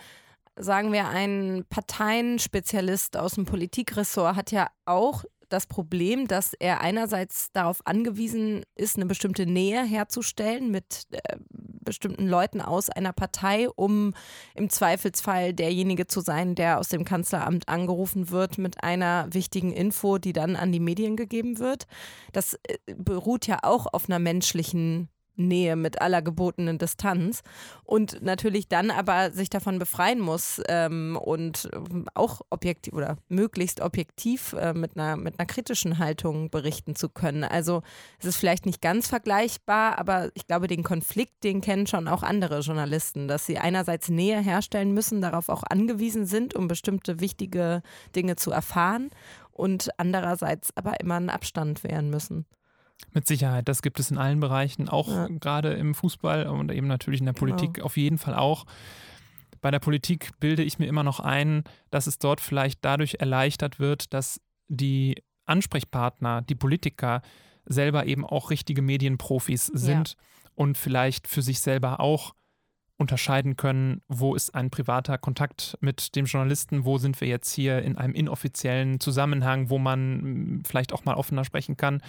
sagen 0.55 0.91
wir, 0.91 1.07
ein 1.09 1.65
Parteienspezialist 1.69 3.17
aus 3.17 3.35
dem 3.35 3.45
Politikressort 3.45 4.35
hat 4.35 4.51
ja 4.51 4.69
auch 4.85 5.23
das 5.49 5.67
Problem, 5.67 6.27
dass 6.27 6.53
er 6.53 6.81
einerseits 6.81 7.51
darauf 7.51 7.85
angewiesen 7.85 8.63
ist, 8.75 8.95
eine 8.95 9.05
bestimmte 9.05 9.45
Nähe 9.45 9.83
herzustellen 9.83 10.71
mit 10.71 11.03
äh, 11.11 11.37
bestimmten 11.85 12.27
Leuten 12.27 12.61
aus 12.61 12.89
einer 12.89 13.13
Partei, 13.13 13.69
um 13.69 14.13
im 14.55 14.69
Zweifelsfall 14.69 15.53
derjenige 15.53 16.07
zu 16.07 16.21
sein, 16.21 16.55
der 16.55 16.79
aus 16.79 16.89
dem 16.89 17.05
Kanzleramt 17.05 17.69
angerufen 17.69 18.29
wird 18.29 18.57
mit 18.57 18.83
einer 18.83 19.27
wichtigen 19.31 19.71
Info, 19.71 20.17
die 20.17 20.33
dann 20.33 20.55
an 20.55 20.71
die 20.71 20.79
Medien 20.79 21.15
gegeben 21.15 21.59
wird. 21.59 21.87
Das 22.33 22.55
äh, 22.63 22.77
beruht 22.95 23.47
ja 23.47 23.59
auch 23.63 23.87
auf 23.91 24.09
einer 24.09 24.19
menschlichen 24.19 25.09
Nähe 25.35 25.75
mit 25.75 26.01
aller 26.01 26.21
gebotenen 26.21 26.77
Distanz 26.77 27.41
und 27.83 28.21
natürlich 28.21 28.67
dann 28.67 28.91
aber 28.91 29.31
sich 29.31 29.49
davon 29.49 29.79
befreien 29.79 30.19
muss 30.19 30.61
ähm, 30.67 31.17
und 31.21 31.69
ähm, 31.73 32.07
auch 32.13 32.41
objektiv 32.49 32.93
oder 32.93 33.17
möglichst 33.29 33.81
objektiv 33.81 34.53
äh, 34.53 34.73
mit, 34.73 34.97
einer, 34.97 35.17
mit 35.17 35.39
einer 35.39 35.45
kritischen 35.45 35.99
Haltung 35.99 36.49
berichten 36.49 36.95
zu 36.95 37.09
können. 37.09 37.43
Also 37.43 37.81
es 38.19 38.25
ist 38.25 38.37
vielleicht 38.37 38.65
nicht 38.65 38.81
ganz 38.81 39.07
vergleichbar, 39.07 39.97
aber 39.97 40.31
ich 40.33 40.47
glaube, 40.47 40.67
den 40.67 40.83
Konflikt, 40.83 41.43
den 41.43 41.61
kennen 41.61 41.87
schon 41.87 42.07
auch 42.07 42.23
andere 42.23 42.59
Journalisten, 42.59 43.27
dass 43.27 43.45
sie 43.45 43.57
einerseits 43.57 44.09
Nähe 44.09 44.39
herstellen 44.39 44.93
müssen, 44.93 45.21
darauf 45.21 45.49
auch 45.49 45.63
angewiesen 45.63 46.25
sind, 46.25 46.55
um 46.55 46.67
bestimmte 46.67 47.19
wichtige 47.19 47.81
Dinge 48.15 48.35
zu 48.35 48.51
erfahren 48.51 49.11
und 49.51 49.89
andererseits 49.97 50.75
aber 50.75 50.99
immer 50.99 51.15
einen 51.15 51.29
Abstand 51.29 51.83
wehren 51.83 52.09
müssen. 52.09 52.45
Mit 53.13 53.27
Sicherheit, 53.27 53.67
das 53.69 53.81
gibt 53.81 53.99
es 53.99 54.11
in 54.11 54.17
allen 54.17 54.39
Bereichen, 54.39 54.89
auch 54.89 55.07
ja. 55.07 55.27
gerade 55.27 55.73
im 55.73 55.95
Fußball 55.95 56.47
und 56.47 56.71
eben 56.71 56.87
natürlich 56.87 57.21
in 57.21 57.25
der 57.25 57.33
Politik 57.33 57.75
genau. 57.75 57.85
auf 57.85 57.97
jeden 57.97 58.17
Fall 58.17 58.35
auch. 58.35 58.65
Bei 59.61 59.71
der 59.71 59.79
Politik 59.79 60.31
bilde 60.39 60.63
ich 60.63 60.79
mir 60.79 60.85
immer 60.85 61.03
noch 61.03 61.19
ein, 61.19 61.63
dass 61.91 62.07
es 62.07 62.19
dort 62.19 62.41
vielleicht 62.41 62.83
dadurch 62.83 63.15
erleichtert 63.19 63.79
wird, 63.79 64.13
dass 64.13 64.41
die 64.67 65.23
Ansprechpartner, 65.45 66.41
die 66.41 66.55
Politiker 66.55 67.21
selber 67.65 68.05
eben 68.05 68.25
auch 68.25 68.49
richtige 68.49 68.81
Medienprofis 68.81 69.67
sind 69.67 70.09
ja. 70.09 70.15
und 70.55 70.77
vielleicht 70.77 71.27
für 71.27 71.41
sich 71.41 71.61
selber 71.61 71.99
auch 71.99 72.35
unterscheiden 72.97 73.57
können, 73.57 74.01
wo 74.07 74.35
ist 74.35 74.55
ein 74.55 74.69
privater 74.69 75.17
Kontakt 75.17 75.77
mit 75.81 76.15
dem 76.15 76.25
Journalisten, 76.25 76.85
wo 76.85 76.97
sind 76.97 77.19
wir 77.19 77.27
jetzt 77.27 77.53
hier 77.53 77.81
in 77.81 77.97
einem 77.97 78.13
inoffiziellen 78.13 78.99
Zusammenhang, 78.99 79.69
wo 79.69 79.79
man 79.79 80.21
hm, 80.21 80.63
vielleicht 80.65 80.93
auch 80.93 81.05
mal 81.05 81.15
offener 81.15 81.43
sprechen 81.43 81.75
kann 81.75 82.01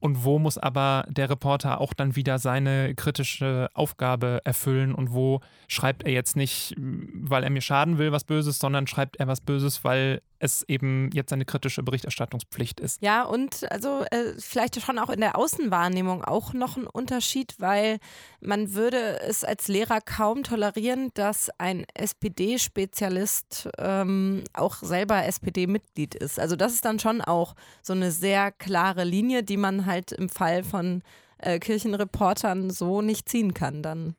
und 0.00 0.24
wo 0.24 0.38
muss 0.38 0.58
aber 0.58 1.04
der 1.08 1.30
Reporter 1.30 1.80
auch 1.80 1.92
dann 1.92 2.16
wieder 2.16 2.38
seine 2.38 2.94
kritische 2.94 3.68
Aufgabe 3.74 4.40
erfüllen? 4.44 4.94
Und 4.94 5.12
wo 5.12 5.40
schreibt 5.68 6.04
er 6.04 6.12
jetzt 6.12 6.36
nicht, 6.36 6.74
weil 6.76 7.44
er 7.44 7.50
mir 7.50 7.60
schaden 7.60 7.98
will, 7.98 8.10
was 8.10 8.24
Böses, 8.24 8.58
sondern 8.58 8.86
schreibt 8.86 9.16
er 9.16 9.28
was 9.28 9.42
Böses, 9.42 9.84
weil 9.84 10.22
es 10.40 10.64
eben 10.68 11.10
jetzt 11.12 11.32
eine 11.32 11.44
kritische 11.44 11.82
Berichterstattungspflicht 11.82 12.80
ist. 12.80 13.00
Ja, 13.02 13.22
und 13.22 13.70
also 13.70 14.04
äh, 14.10 14.32
vielleicht 14.38 14.80
schon 14.80 14.98
auch 14.98 15.10
in 15.10 15.20
der 15.20 15.36
Außenwahrnehmung 15.36 16.24
auch 16.24 16.54
noch 16.54 16.76
ein 16.76 16.86
Unterschied, 16.86 17.54
weil 17.58 17.98
man 18.40 18.72
würde 18.74 19.20
es 19.20 19.44
als 19.44 19.68
Lehrer 19.68 20.00
kaum 20.00 20.42
tolerieren, 20.42 21.10
dass 21.14 21.50
ein 21.58 21.84
SPD-Spezialist 21.94 23.68
ähm, 23.78 24.42
auch 24.54 24.76
selber 24.76 25.24
SPD-Mitglied 25.24 26.14
ist. 26.14 26.40
Also 26.40 26.56
das 26.56 26.72
ist 26.72 26.86
dann 26.86 26.98
schon 26.98 27.20
auch 27.20 27.54
so 27.82 27.92
eine 27.92 28.10
sehr 28.10 28.50
klare 28.50 29.04
Linie, 29.04 29.42
die 29.42 29.58
man 29.58 29.84
halt 29.84 30.10
im 30.10 30.30
Fall 30.30 30.64
von 30.64 31.02
äh, 31.36 31.58
Kirchenreportern 31.58 32.70
so 32.70 33.02
nicht 33.02 33.28
ziehen 33.28 33.52
kann 33.52 33.82
dann. 33.82 34.16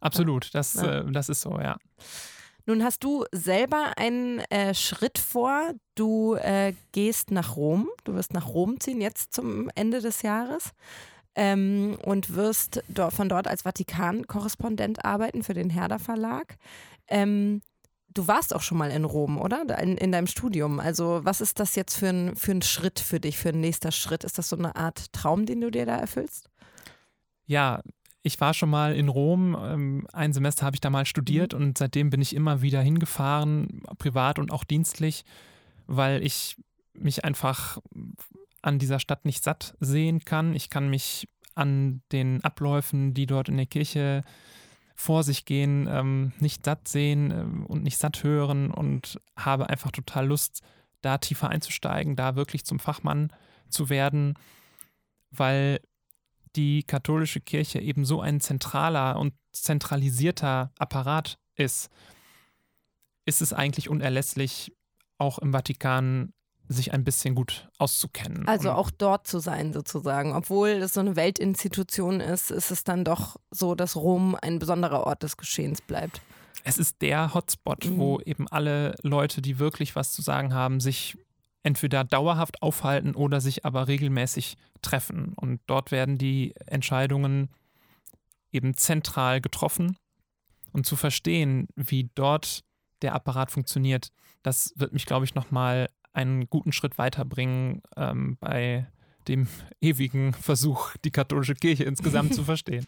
Absolut, 0.00 0.52
das, 0.52 0.74
ja. 0.74 1.00
äh, 1.00 1.12
das 1.12 1.28
ist 1.28 1.42
so, 1.42 1.60
ja. 1.60 1.78
Nun 2.66 2.82
hast 2.82 3.04
du 3.04 3.24
selber 3.30 3.92
einen 3.96 4.38
äh, 4.50 4.74
Schritt 4.74 5.18
vor. 5.18 5.72
Du 5.94 6.34
äh, 6.34 6.72
gehst 6.92 7.30
nach 7.30 7.56
Rom. 7.56 7.90
Du 8.04 8.14
wirst 8.14 8.32
nach 8.32 8.48
Rom 8.48 8.80
ziehen, 8.80 9.00
jetzt 9.00 9.34
zum 9.34 9.70
Ende 9.74 10.00
des 10.00 10.22
Jahres. 10.22 10.70
Ähm, 11.36 11.98
und 12.04 12.34
wirst 12.36 12.82
do 12.88 13.10
von 13.10 13.28
dort 13.28 13.48
als 13.48 13.62
Vatikan-Korrespondent 13.62 15.04
arbeiten 15.04 15.42
für 15.42 15.52
den 15.52 15.68
Herder 15.68 15.98
Verlag. 15.98 16.56
Ähm, 17.08 17.60
du 18.14 18.28
warst 18.28 18.54
auch 18.54 18.62
schon 18.62 18.78
mal 18.78 18.90
in 18.90 19.04
Rom, 19.04 19.40
oder? 19.40 19.78
In, 19.80 19.98
in, 19.98 20.12
deinem 20.12 20.28
Studium. 20.28 20.80
Also, 20.80 21.20
was 21.24 21.40
ist 21.40 21.58
das 21.60 21.74
jetzt 21.74 21.96
für 21.96 22.08
ein, 22.08 22.36
für 22.36 22.52
ein 22.52 22.62
Schritt 22.62 23.00
für 23.00 23.20
dich, 23.20 23.36
für 23.36 23.50
ein 23.50 23.60
nächster 23.60 23.90
Schritt? 23.90 24.24
Ist 24.24 24.38
das 24.38 24.48
so 24.48 24.56
eine 24.56 24.76
Art 24.76 25.12
Traum, 25.12 25.44
den 25.44 25.60
du 25.60 25.70
dir 25.70 25.86
da 25.86 25.96
erfüllst? 25.96 26.48
Ja, 27.46 27.82
ich 28.26 28.40
war 28.40 28.54
schon 28.54 28.70
mal 28.70 28.96
in 28.96 29.08
Rom, 29.08 29.56
ähm, 29.60 30.06
ein 30.12 30.32
Semester 30.32 30.64
habe 30.64 30.74
ich 30.74 30.80
da 30.80 30.88
mal 30.88 31.04
studiert 31.04 31.52
mhm. 31.52 31.60
und 31.60 31.78
seitdem 31.78 32.10
bin 32.10 32.22
ich 32.22 32.34
immer 32.34 32.62
wieder 32.62 32.80
hingefahren, 32.80 33.82
privat 33.98 34.38
und 34.38 34.50
auch 34.50 34.64
dienstlich, 34.64 35.24
weil 35.86 36.24
ich 36.24 36.56
mich 36.94 37.24
einfach 37.24 37.78
an 38.62 38.78
dieser 38.78 38.98
Stadt 38.98 39.26
nicht 39.26 39.44
satt 39.44 39.76
sehen 39.78 40.24
kann. 40.24 40.54
Ich 40.54 40.70
kann 40.70 40.88
mich 40.88 41.28
an 41.54 42.00
den 42.12 42.42
Abläufen, 42.42 43.12
die 43.12 43.26
dort 43.26 43.50
in 43.50 43.58
der 43.58 43.66
Kirche 43.66 44.24
vor 44.94 45.22
sich 45.22 45.44
gehen, 45.44 45.86
ähm, 45.90 46.32
nicht 46.40 46.64
satt 46.64 46.88
sehen 46.88 47.30
ähm, 47.30 47.66
und 47.66 47.82
nicht 47.82 47.98
satt 47.98 48.24
hören 48.24 48.70
und 48.70 49.20
habe 49.36 49.68
einfach 49.68 49.90
total 49.90 50.26
Lust, 50.28 50.62
da 51.02 51.18
tiefer 51.18 51.50
einzusteigen, 51.50 52.16
da 52.16 52.36
wirklich 52.36 52.64
zum 52.64 52.78
Fachmann 52.78 53.30
zu 53.68 53.90
werden, 53.90 54.34
weil 55.30 55.80
die 56.56 56.82
katholische 56.82 57.40
Kirche 57.40 57.80
eben 57.80 58.04
so 58.04 58.20
ein 58.20 58.40
zentraler 58.40 59.18
und 59.18 59.34
zentralisierter 59.52 60.72
Apparat 60.78 61.38
ist, 61.56 61.90
ist 63.24 63.42
es 63.42 63.52
eigentlich 63.52 63.88
unerlässlich, 63.88 64.72
auch 65.18 65.38
im 65.38 65.52
Vatikan 65.52 66.32
sich 66.68 66.92
ein 66.92 67.04
bisschen 67.04 67.34
gut 67.34 67.68
auszukennen. 67.78 68.48
Also 68.48 68.72
auch 68.72 68.90
dort 68.90 69.26
zu 69.26 69.38
sein 69.38 69.72
sozusagen. 69.72 70.32
Obwohl 70.32 70.70
es 70.70 70.94
so 70.94 71.00
eine 71.00 71.14
Weltinstitution 71.14 72.20
ist, 72.20 72.50
ist 72.50 72.70
es 72.70 72.84
dann 72.84 73.04
doch 73.04 73.36
so, 73.50 73.74
dass 73.74 73.96
Rom 73.96 74.36
ein 74.40 74.58
besonderer 74.58 75.06
Ort 75.06 75.22
des 75.22 75.36
Geschehens 75.36 75.82
bleibt. 75.82 76.22
Es 76.64 76.78
ist 76.78 77.02
der 77.02 77.34
Hotspot, 77.34 77.84
mhm. 77.84 77.98
wo 77.98 78.20
eben 78.20 78.48
alle 78.48 78.94
Leute, 79.02 79.42
die 79.42 79.58
wirklich 79.58 79.94
was 79.94 80.12
zu 80.12 80.22
sagen 80.22 80.54
haben, 80.54 80.80
sich 80.80 81.18
entweder 81.64 82.04
dauerhaft 82.04 82.62
aufhalten 82.62 83.16
oder 83.16 83.40
sich 83.40 83.64
aber 83.64 83.88
regelmäßig 83.88 84.56
treffen. 84.82 85.32
Und 85.34 85.60
dort 85.66 85.90
werden 85.90 86.18
die 86.18 86.54
Entscheidungen 86.66 87.48
eben 88.52 88.74
zentral 88.74 89.40
getroffen. 89.40 89.96
Und 90.72 90.86
zu 90.86 90.96
verstehen, 90.96 91.68
wie 91.74 92.10
dort 92.14 92.64
der 93.02 93.14
Apparat 93.14 93.50
funktioniert, 93.50 94.10
das 94.42 94.72
wird 94.76 94.92
mich, 94.92 95.06
glaube 95.06 95.24
ich, 95.24 95.34
nochmal 95.34 95.88
einen 96.12 96.48
guten 96.48 96.72
Schritt 96.72 96.98
weiterbringen 96.98 97.82
ähm, 97.96 98.36
bei 98.38 98.86
dem 99.26 99.48
ewigen 99.80 100.34
Versuch, 100.34 100.96
die 101.04 101.10
katholische 101.10 101.54
Kirche 101.54 101.84
insgesamt 101.84 102.34
zu 102.34 102.44
verstehen. 102.44 102.86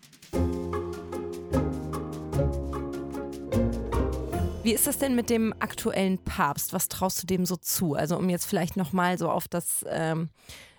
Wie 4.66 4.74
ist 4.74 4.88
das 4.88 4.98
denn 4.98 5.14
mit 5.14 5.30
dem 5.30 5.54
aktuellen 5.60 6.18
Papst? 6.18 6.72
Was 6.72 6.88
traust 6.88 7.22
du 7.22 7.26
dem 7.28 7.46
so 7.46 7.54
zu? 7.54 7.94
Also 7.94 8.18
um 8.18 8.28
jetzt 8.28 8.46
vielleicht 8.46 8.76
nochmal 8.76 9.16
so 9.16 9.30
auf 9.30 9.46
das, 9.46 9.84
ähm, 9.88 10.28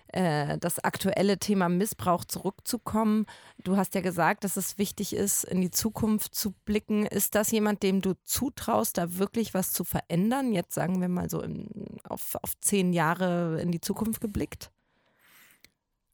äh, 0.08 0.58
das 0.58 0.78
aktuelle 0.78 1.38
Thema 1.38 1.70
Missbrauch 1.70 2.26
zurückzukommen. 2.26 3.24
Du 3.64 3.78
hast 3.78 3.94
ja 3.94 4.02
gesagt, 4.02 4.44
dass 4.44 4.58
es 4.58 4.76
wichtig 4.76 5.14
ist, 5.14 5.42
in 5.44 5.62
die 5.62 5.70
Zukunft 5.70 6.34
zu 6.34 6.50
blicken. 6.66 7.06
Ist 7.06 7.34
das 7.34 7.50
jemand, 7.50 7.82
dem 7.82 8.02
du 8.02 8.12
zutraust, 8.24 8.98
da 8.98 9.16
wirklich 9.16 9.54
was 9.54 9.72
zu 9.72 9.84
verändern? 9.84 10.52
Jetzt 10.52 10.74
sagen 10.74 11.00
wir 11.00 11.08
mal 11.08 11.30
so 11.30 11.40
in, 11.40 11.70
auf, 12.04 12.34
auf 12.42 12.60
zehn 12.60 12.92
Jahre 12.92 13.58
in 13.62 13.72
die 13.72 13.80
Zukunft 13.80 14.20
geblickt. 14.20 14.70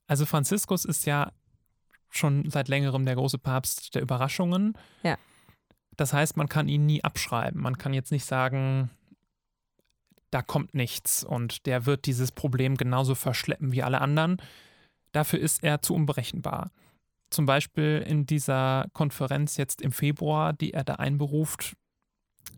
Also 0.07 0.27
Franziskus 0.27 0.85
ist 0.85 1.07
ja 1.07 1.33
schon 2.09 2.49
seit 2.53 2.69
längerem 2.69 3.05
der 3.05 3.17
große 3.17 3.39
Papst 3.39 3.97
der 3.97 4.03
Überraschungen. 4.03 4.79
Ja. 5.03 5.19
Das 5.97 6.13
heißt, 6.13 6.37
man 6.37 6.49
kann 6.49 6.69
ihn 6.69 6.87
nie 6.87 7.05
abschreiben. 7.05 7.61
Man 7.61 7.79
kann 7.79 7.95
jetzt 7.95 8.13
nicht 8.13 8.25
sagen, 8.25 8.91
da 10.31 10.43
kommt 10.43 10.75
nichts 10.75 11.23
und 11.23 11.67
der 11.67 11.87
wird 11.87 12.07
dieses 12.07 12.33
Problem 12.33 12.77
genauso 12.77 13.15
verschleppen 13.15 13.73
wie 13.73 13.83
alle 13.83 14.01
anderen. 14.01 14.39
Dafür 15.13 15.39
ist 15.39 15.63
er 15.63 15.81
zu 15.81 15.95
unberechenbar. 15.95 16.73
Zum 17.31 17.47
Beispiel 17.47 18.05
in 18.07 18.27
dieser 18.27 18.87
Konferenz 18.93 19.57
jetzt 19.57 19.81
im 19.81 19.93
Februar, 19.93 20.53
die 20.53 20.73
er 20.73 20.85
da 20.85 20.95
einberuft. 20.95 21.77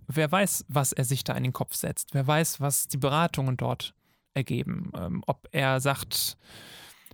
Wer 0.06 0.30
weiß, 0.30 0.64
was 0.68 0.92
er 0.92 1.04
sich 1.04 1.24
da 1.24 1.34
in 1.34 1.42
den 1.42 1.52
Kopf 1.52 1.74
setzt? 1.74 2.14
Wer 2.14 2.26
weiß, 2.26 2.60
was 2.60 2.88
die 2.88 2.96
Beratungen 2.96 3.56
dort 3.56 3.94
ergeben? 4.34 4.90
Ähm, 4.96 5.22
ob 5.26 5.48
er 5.52 5.80
sagt, 5.80 6.36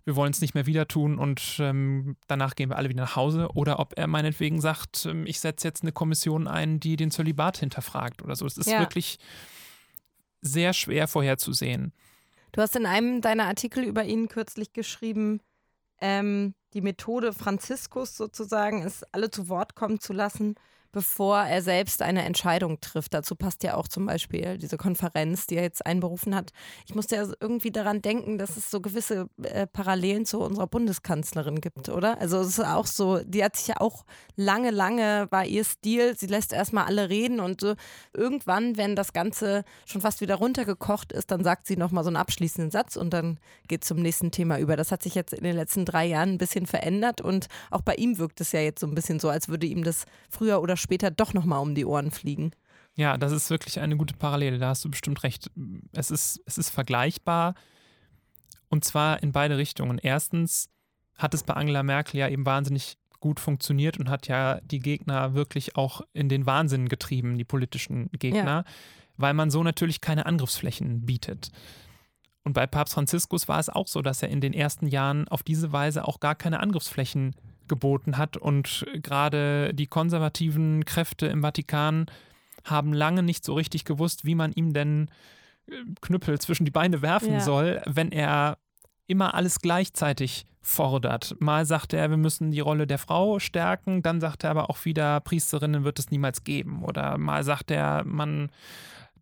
wir 0.04 0.16
wollen 0.16 0.32
es 0.32 0.40
nicht 0.40 0.54
mehr 0.54 0.66
wieder 0.66 0.88
tun 0.88 1.18
und 1.18 1.56
ähm, 1.60 2.16
danach 2.26 2.54
gehen 2.54 2.70
wir 2.70 2.76
alle 2.76 2.88
wieder 2.88 3.02
nach 3.02 3.16
Hause. 3.16 3.48
Oder 3.54 3.78
ob 3.78 3.96
er 3.96 4.06
meinetwegen 4.06 4.60
sagt, 4.60 5.06
ähm, 5.06 5.26
ich 5.26 5.40
setze 5.40 5.68
jetzt 5.68 5.82
eine 5.82 5.92
Kommission 5.92 6.48
ein, 6.48 6.80
die 6.80 6.96
den 6.96 7.10
Zölibat 7.10 7.58
hinterfragt 7.58 8.22
oder 8.22 8.34
so. 8.34 8.46
Es 8.46 8.58
ist 8.58 8.70
ja. 8.70 8.80
wirklich 8.80 9.18
sehr 10.40 10.72
schwer 10.72 11.06
vorherzusehen. 11.06 11.92
Du 12.50 12.60
hast 12.60 12.76
in 12.76 12.86
einem 12.86 13.20
deiner 13.20 13.46
Artikel 13.46 13.84
über 13.84 14.04
ihn 14.04 14.28
kürzlich 14.28 14.72
geschrieben, 14.72 15.40
ähm, 16.00 16.54
die 16.74 16.80
Methode 16.80 17.32
Franziskus 17.32 18.16
sozusagen 18.16 18.82
ist, 18.82 19.04
alle 19.14 19.30
zu 19.30 19.48
Wort 19.48 19.74
kommen 19.74 20.00
zu 20.00 20.12
lassen 20.12 20.56
bevor 20.92 21.38
er 21.38 21.62
selbst 21.62 22.02
eine 22.02 22.22
Entscheidung 22.24 22.80
trifft. 22.80 23.14
Dazu 23.14 23.34
passt 23.34 23.62
ja 23.62 23.74
auch 23.74 23.88
zum 23.88 24.06
Beispiel 24.06 24.58
diese 24.58 24.76
Konferenz, 24.76 25.46
die 25.46 25.56
er 25.56 25.62
jetzt 25.62 25.84
einberufen 25.84 26.34
hat. 26.34 26.52
Ich 26.86 26.94
musste 26.94 27.16
ja 27.16 27.26
irgendwie 27.40 27.70
daran 27.70 28.02
denken, 28.02 28.38
dass 28.38 28.56
es 28.56 28.70
so 28.70 28.80
gewisse 28.80 29.28
äh, 29.42 29.66
Parallelen 29.66 30.26
zu 30.26 30.40
unserer 30.40 30.66
Bundeskanzlerin 30.66 31.60
gibt, 31.60 31.88
oder? 31.88 32.20
Also 32.20 32.38
es 32.40 32.58
ist 32.58 32.64
auch 32.64 32.86
so, 32.86 33.20
die 33.24 33.42
hat 33.42 33.56
sich 33.56 33.68
ja 33.68 33.80
auch 33.80 34.04
lange, 34.36 34.70
lange 34.70 35.26
war 35.30 35.46
ihr 35.46 35.64
Stil, 35.64 36.16
sie 36.16 36.26
lässt 36.26 36.52
erstmal 36.52 36.84
alle 36.84 37.08
reden 37.08 37.40
und 37.40 37.60
so 37.62 37.74
irgendwann, 38.12 38.76
wenn 38.76 38.94
das 38.94 39.12
Ganze 39.12 39.64
schon 39.86 40.02
fast 40.02 40.20
wieder 40.20 40.36
runtergekocht 40.36 41.12
ist, 41.12 41.30
dann 41.30 41.42
sagt 41.42 41.66
sie 41.66 41.76
nochmal 41.76 42.04
so 42.04 42.10
einen 42.10 42.16
abschließenden 42.16 42.70
Satz 42.70 42.96
und 42.96 43.10
dann 43.10 43.38
geht 43.68 43.82
es 43.82 43.88
zum 43.88 44.00
nächsten 44.00 44.30
Thema 44.30 44.58
über. 44.58 44.76
Das 44.76 44.92
hat 44.92 45.02
sich 45.02 45.14
jetzt 45.14 45.32
in 45.32 45.44
den 45.44 45.56
letzten 45.56 45.84
drei 45.84 46.04
Jahren 46.06 46.30
ein 46.30 46.38
bisschen 46.38 46.66
verändert 46.66 47.20
und 47.20 47.46
auch 47.70 47.82
bei 47.82 47.94
ihm 47.94 48.18
wirkt 48.18 48.40
es 48.40 48.52
ja 48.52 48.60
jetzt 48.60 48.80
so 48.80 48.86
ein 48.86 48.94
bisschen 48.94 49.20
so, 49.20 49.30
als 49.30 49.48
würde 49.48 49.66
ihm 49.66 49.84
das 49.84 50.04
früher 50.28 50.60
oder 50.60 50.76
später 50.82 51.10
doch 51.10 51.32
nochmal 51.32 51.60
um 51.60 51.74
die 51.74 51.84
Ohren 51.84 52.10
fliegen. 52.10 52.52
Ja, 52.94 53.16
das 53.16 53.32
ist 53.32 53.48
wirklich 53.48 53.80
eine 53.80 53.96
gute 53.96 54.14
Parallele, 54.14 54.58
da 54.58 54.68
hast 54.68 54.84
du 54.84 54.90
bestimmt 54.90 55.22
recht. 55.22 55.50
Es 55.92 56.10
ist, 56.10 56.42
es 56.44 56.58
ist 56.58 56.70
vergleichbar 56.70 57.54
und 58.68 58.84
zwar 58.84 59.22
in 59.22 59.32
beide 59.32 59.56
Richtungen. 59.56 59.98
Erstens 59.98 60.68
hat 61.16 61.34
es 61.34 61.42
bei 61.42 61.54
Angela 61.54 61.82
Merkel 61.82 62.20
ja 62.20 62.28
eben 62.28 62.44
wahnsinnig 62.44 62.98
gut 63.20 63.40
funktioniert 63.40 63.98
und 63.98 64.10
hat 64.10 64.28
ja 64.28 64.60
die 64.60 64.80
Gegner 64.80 65.34
wirklich 65.34 65.76
auch 65.76 66.02
in 66.12 66.28
den 66.28 66.44
Wahnsinn 66.44 66.88
getrieben, 66.88 67.38
die 67.38 67.44
politischen 67.44 68.10
Gegner, 68.12 68.44
ja. 68.44 68.64
weil 69.16 69.32
man 69.32 69.50
so 69.50 69.62
natürlich 69.62 70.00
keine 70.00 70.26
Angriffsflächen 70.26 71.06
bietet. 71.06 71.50
Und 72.44 72.54
bei 72.54 72.66
Papst 72.66 72.94
Franziskus 72.94 73.48
war 73.48 73.60
es 73.60 73.68
auch 73.68 73.86
so, 73.86 74.02
dass 74.02 74.22
er 74.22 74.28
in 74.28 74.40
den 74.40 74.52
ersten 74.52 74.86
Jahren 74.86 75.28
auf 75.28 75.42
diese 75.42 75.72
Weise 75.72 76.06
auch 76.06 76.18
gar 76.18 76.34
keine 76.34 76.60
Angriffsflächen 76.60 77.36
geboten 77.72 78.18
hat. 78.18 78.36
Und 78.36 78.84
gerade 79.02 79.72
die 79.72 79.86
konservativen 79.86 80.84
Kräfte 80.84 81.26
im 81.26 81.40
Vatikan 81.40 82.04
haben 82.64 82.92
lange 82.92 83.22
nicht 83.22 83.44
so 83.44 83.54
richtig 83.54 83.86
gewusst, 83.86 84.26
wie 84.26 84.34
man 84.34 84.52
ihm 84.52 84.74
denn 84.74 85.08
äh, 85.68 85.72
Knüppel 86.02 86.38
zwischen 86.38 86.66
die 86.66 86.70
Beine 86.70 87.00
werfen 87.00 87.32
ja. 87.32 87.40
soll, 87.40 87.80
wenn 87.86 88.12
er 88.12 88.58
immer 89.06 89.34
alles 89.34 89.60
gleichzeitig 89.60 90.44
fordert. 90.60 91.34
Mal 91.40 91.64
sagt 91.64 91.94
er, 91.94 92.10
wir 92.10 92.18
müssen 92.18 92.50
die 92.50 92.60
Rolle 92.60 92.86
der 92.86 92.98
Frau 92.98 93.38
stärken, 93.38 94.02
dann 94.02 94.20
sagt 94.20 94.44
er 94.44 94.50
aber 94.50 94.68
auch 94.70 94.84
wieder, 94.84 95.18
Priesterinnen 95.20 95.82
wird 95.82 95.98
es 95.98 96.10
niemals 96.10 96.44
geben. 96.44 96.84
Oder 96.84 97.16
mal 97.18 97.42
sagt 97.42 97.70
er, 97.70 98.04
man 98.04 98.50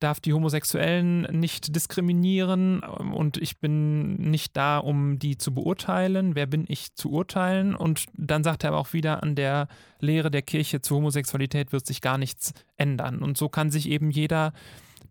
darf 0.01 0.21
die 0.21 0.33
Homosexuellen 0.33 1.23
nicht 1.31 1.75
diskriminieren 1.77 2.81
und 2.81 3.37
ich 3.37 3.59
bin 3.59 4.17
nicht 4.17 4.57
da, 4.57 4.79
um 4.79 5.19
die 5.19 5.39
zu 5.39 5.55
beurteilen. 5.55 6.35
Wer 6.35 6.47
bin 6.47 6.65
ich 6.67 6.95
zu 6.95 7.11
urteilen? 7.11 7.75
Und 7.75 8.07
dann 8.15 8.43
sagt 8.43 8.65
er 8.65 8.71
aber 8.71 8.79
auch 8.79 8.93
wieder, 8.93 9.23
an 9.23 9.35
der 9.35 9.69
Lehre 10.01 10.31
der 10.31 10.43
Kirche 10.43 10.81
zur 10.81 10.99
Homosexualität 10.99 11.73
wird 11.73 11.87
sich 11.87 12.01
gar 12.01 12.19
nichts 12.19 12.53
ändern. 12.77 13.23
Und 13.23 13.39
so 13.39 13.49
kann 13.49 13.71
sich 13.71 13.89
eben 13.89 14.11
jeder 14.11 14.53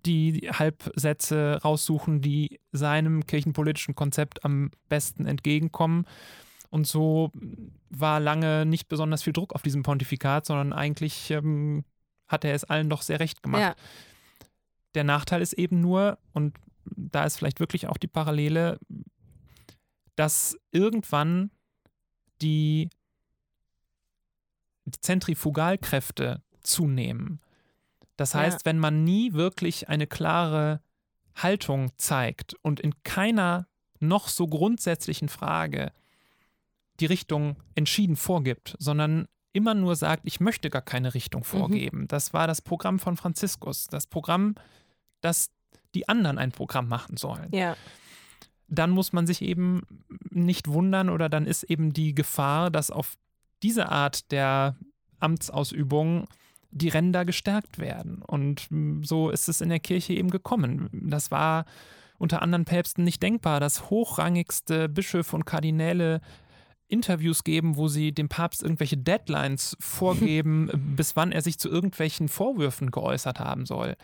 die 0.06 0.50
Halbsätze 0.52 1.60
raussuchen, 1.64 2.22
die 2.22 2.60
seinem 2.72 3.26
kirchenpolitischen 3.26 3.96
Konzept 3.96 4.44
am 4.44 4.72
besten 4.88 5.26
entgegenkommen. 5.26 6.06
Und 6.70 6.88
so 6.88 7.32
war 7.90 8.20
lange 8.20 8.66
nicht 8.66 8.88
besonders 8.88 9.24
viel 9.24 9.34
Druck 9.34 9.54
auf 9.54 9.62
diesem 9.62 9.84
Pontifikat, 9.84 10.46
sondern 10.46 10.74
eigentlich 10.74 11.32
ähm, 11.32 11.84
hat 12.28 12.46
er 12.46 12.54
es 12.54 12.64
allen 12.64 12.90
doch 12.90 13.02
sehr 13.02 13.20
recht 13.20 13.44
gemacht. 13.44 13.62
Ja. 13.62 13.76
Der 14.96 15.04
Nachteil 15.04 15.42
ist 15.42 15.54
eben 15.54 15.82
nur, 15.82 16.18
und 16.34 16.58
da 16.86 17.26
ist 17.26 17.38
vielleicht 17.38 17.60
wirklich 17.60 17.88
auch 17.88 17.98
die 17.98 18.08
Parallele, 18.08 18.80
dass 20.16 20.58
irgendwann 20.72 21.52
die 22.42 22.90
Zentrifugalkräfte 25.02 26.42
zunehmen. 26.62 27.40
Das 28.18 28.36
heißt, 28.36 28.62
ja. 28.62 28.66
wenn 28.66 28.80
man 28.80 29.04
nie 29.04 29.34
wirklich 29.34 29.88
eine 29.88 30.08
klare 30.08 30.82
Haltung 31.36 31.92
zeigt 31.98 32.56
und 32.62 32.80
in 32.80 33.02
keiner 33.04 33.68
noch 34.00 34.28
so 34.28 34.48
grundsätzlichen 34.48 35.30
Frage 35.30 35.92
die 37.00 37.06
Richtung 37.06 37.56
entschieden 37.76 38.16
vorgibt, 38.16 38.76
sondern 38.80 39.28
immer 39.54 39.74
nur 39.74 39.96
sagt, 39.96 40.24
ich 40.26 40.40
möchte 40.40 40.70
gar 40.70 40.82
keine 40.82 41.14
Richtung 41.14 41.42
mhm. 41.42 41.46
vorgeben. 41.46 42.00
Mhm. 42.02 42.08
Das 42.08 42.34
war 42.34 42.48
das 42.48 42.62
Programm 42.62 43.00
von 43.00 43.18
Franziskus. 43.18 43.88
Das 43.88 44.08
Programm, 44.08 44.56
dass 45.22 45.50
die 45.96 46.08
anderen 46.08 46.38
ein 46.38 46.52
Programm 46.52 46.88
machen 46.88 47.18
sollen. 47.18 47.50
Ja. 47.52 47.76
Dann 48.68 48.92
muss 48.92 49.14
man 49.14 49.26
sich 49.26 49.42
eben 49.42 49.82
nicht 50.30 50.68
wundern 50.68 51.10
oder 51.10 51.30
dann 51.30 51.48
ist 51.48 51.64
eben 51.64 51.92
die 51.92 52.14
Gefahr, 52.14 52.70
dass 52.70 52.92
auf 52.92 53.18
diese 53.64 53.90
Art 53.90 54.32
der 54.32 54.76
Amtsausübung 55.20 56.28
die 56.72 56.90
Ränder 56.90 57.26
gestärkt 57.26 57.80
werden. 57.80 58.22
Und 58.22 58.68
so 59.02 59.32
ist 59.32 59.50
es 59.50 59.62
in 59.62 59.70
der 59.70 59.80
Kirche 59.80 60.14
eben 60.14 60.30
gekommen. 60.30 60.90
Das 60.94 61.32
war 61.32 61.66
unter 62.20 62.42
anderen 62.42 62.66
Päpsten 62.66 63.04
nicht 63.04 63.24
denkbar, 63.24 63.60
dass 63.60 63.90
hochrangigste 63.90 64.88
Bischöfe 64.88 65.36
und 65.36 65.46
Kardinäle 65.46 66.22
Interviews 66.90 67.44
geben, 67.44 67.78
wo 67.78 67.88
sie 67.88 68.12
dem 68.12 68.30
Papst 68.30 68.64
irgendwelche 68.64 68.98
Deadlines 68.98 69.78
vorgeben, 69.80 70.70
bis 70.96 71.16
wann 71.16 71.32
er 71.32 71.42
sich 71.42 71.58
zu 71.58 71.70
irgendwelchen 71.70 72.28
Vorwürfen 72.28 72.92
geäußert 72.92 73.40
haben 73.40 73.66
soll. 73.66 73.96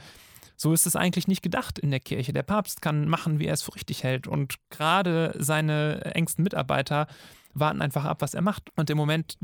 So 0.58 0.74
ist 0.74 0.86
es 0.86 0.96
eigentlich 0.96 1.28
nicht 1.28 1.42
gedacht 1.42 1.80
in 1.80 1.92
der 1.92 2.00
Kirche. 2.00 2.34
Der 2.34 2.44
Papst 2.44 2.82
kann 2.82 3.08
machen, 3.08 3.40
wie 3.40 3.46
er 3.46 3.54
es 3.54 3.62
für 3.62 3.76
richtig 3.76 4.04
hält. 4.04 4.28
Und 4.28 4.56
gerade 4.70 5.36
seine 5.38 6.04
engsten 6.16 6.44
Mitarbeiter 6.44 7.08
warten 7.56 7.82
einfach 7.82 8.04
ab, 8.04 8.22
was 8.22 8.34
er 8.34 8.42
macht. 8.42 8.70
Und 8.76 8.90
im 8.90 8.98
Moment 8.98 9.38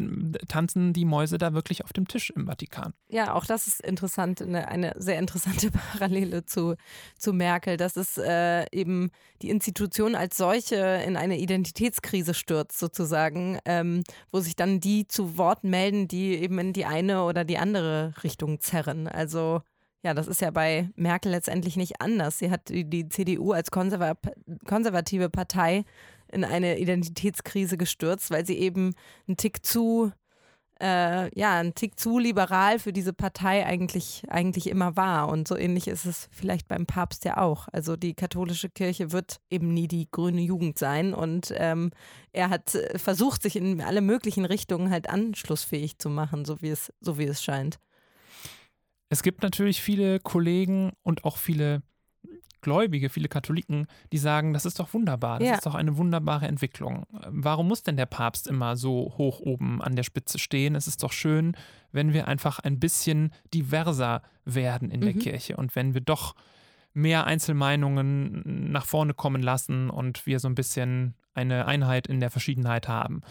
tanzen 0.48 0.94
die 0.94 1.06
Mäuse 1.06 1.38
da 1.38 1.54
wirklich 1.54 1.84
auf 1.84 1.94
dem 1.94 2.08
Tisch 2.08 2.30
im 2.30 2.46
Vatikan. 2.46 2.94
Ja, 3.08 3.34
auch 3.34 3.46
das 3.46 3.68
ist 3.68 3.82
interessant, 3.82 4.42
eine, 4.42 4.68
eine 4.68 4.94
sehr 4.98 5.18
interessante 5.18 5.72
Parallele 5.94 6.46
zu, 6.46 6.76
zu 7.18 7.34
Merkel, 7.34 7.78
dass 7.78 7.96
es 7.96 8.18
äh, 8.18 8.66
eben 8.72 9.12
die 9.42 9.50
Institution 9.50 10.16
als 10.16 10.38
solche 10.38 10.76
in 10.76 11.18
eine 11.18 11.40
Identitätskrise 11.40 12.34
stürzt, 12.34 12.78
sozusagen, 12.78 13.60
ähm, 13.66 14.04
wo 14.32 14.42
sich 14.42 14.56
dann 14.56 14.80
die 14.80 15.08
zu 15.08 15.38
Wort 15.38 15.64
melden, 15.64 16.08
die 16.08 16.36
eben 16.36 16.60
in 16.60 16.74
die 16.74 16.86
eine 16.86 17.24
oder 17.24 17.46
die 17.46 17.58
andere 17.58 18.14
Richtung 18.24 18.60
zerren. 18.60 19.08
Also 19.08 19.62
ja, 20.04 20.14
das 20.14 20.28
ist 20.28 20.42
ja 20.42 20.52
bei 20.52 20.90
Merkel 20.96 21.32
letztendlich 21.32 21.78
nicht 21.78 22.02
anders. 22.02 22.40
Sie 22.40 22.50
hat 22.50 22.70
die 22.70 23.10
CDU 23.10 23.52
als 23.52 23.70
konservative 23.70 25.30
Partei 25.30 25.86
in 26.32 26.44
eine 26.44 26.80
Identitätskrise 26.80 27.78
gestürzt, 27.78 28.32
weil 28.32 28.46
sie 28.46 28.58
eben 28.58 28.96
einen 29.28 29.38
Tick 29.38 29.64
zu, 29.64 30.12
äh, 30.82 31.38
ja, 31.38 31.60
einen 31.60 31.76
Tick 31.76 32.00
zu 32.00 32.18
liberal 32.18 32.80
für 32.80 32.94
diese 32.94 33.14
Partei 33.14 33.64
eigentlich, 33.66 34.24
eigentlich 34.28 34.68
immer 34.68 34.96
war. 34.96 35.30
Und 35.30 35.48
so 35.48 35.56
ähnlich 35.56 35.88
ist 35.88 36.06
es 36.06 36.30
vielleicht 36.32 36.68
beim 36.68 36.88
Papst 36.88 37.24
ja 37.26 37.38
auch. 37.38 37.68
Also 37.72 37.96
die 37.96 38.16
katholische 38.16 38.70
Kirche 38.70 39.12
wird 39.12 39.40
eben 39.52 39.72
nie 39.72 39.88
die 39.88 40.08
grüne 40.10 40.42
Jugend 40.42 40.80
sein. 40.80 41.14
Und 41.14 41.54
ähm, 41.58 41.92
er 42.32 42.50
hat 42.50 42.76
versucht, 42.96 43.44
sich 43.44 43.56
in 43.56 43.82
alle 43.82 44.02
möglichen 44.02 44.46
Richtungen 44.46 44.90
halt 44.90 45.10
anschlussfähig 45.10 46.00
zu 46.00 46.10
machen, 46.10 46.46
so 46.46 46.60
wie 46.62 46.70
es, 46.70 46.92
so 47.02 47.20
wie 47.20 47.26
es 47.26 47.44
scheint. 47.44 47.78
Es 49.12 49.24
gibt 49.24 49.44
natürlich 49.44 49.82
viele 49.82 50.22
Kollegen 50.22 50.94
und 51.04 51.26
auch 51.26 51.36
viele 51.36 51.84
Gläubige, 52.62 53.10
viele 53.10 53.28
Katholiken, 53.28 53.88
die 54.14 54.18
sagen, 54.18 54.54
das 54.54 54.66
ist 54.66 54.80
doch 54.80 54.94
wunderbar, 54.94 55.40
das 55.40 55.48
ja. 55.50 55.56
ist 55.56 55.66
doch 55.66 55.76
eine 55.76 55.98
wunderbare 55.98 56.48
Entwicklung. 56.48 57.06
Warum 57.28 57.68
muss 57.68 57.84
denn 57.84 57.98
der 57.98 58.06
Papst 58.06 58.48
immer 58.48 58.78
so 58.78 59.14
hoch 59.18 59.42
oben 59.42 59.82
an 59.82 59.98
der 59.98 60.04
Spitze 60.04 60.40
stehen? 60.40 60.76
Es 60.76 60.88
ist 60.88 61.04
doch 61.04 61.12
schön, 61.12 61.58
wenn 61.92 62.14
wir 62.14 62.30
einfach 62.30 62.60
ein 62.60 62.80
bisschen 62.80 63.34
diverser 63.54 64.22
werden 64.46 64.90
in 64.90 65.02
mhm. 65.02 65.06
der 65.06 65.14
Kirche 65.16 65.58
und 65.58 65.76
wenn 65.76 65.94
wir 65.94 66.02
doch 66.02 66.34
mehr 66.94 67.26
Einzelmeinungen 67.28 68.72
nach 68.72 68.86
vorne 68.86 69.14
kommen 69.14 69.44
lassen 69.44 69.90
und 69.90 70.26
wir 70.26 70.40
so 70.40 70.48
ein 70.48 70.56
bisschen 70.56 71.16
eine 71.34 71.66
Einheit 71.66 72.08
in 72.08 72.22
der 72.22 72.32
Verschiedenheit 72.32 72.88
haben. 72.88 73.24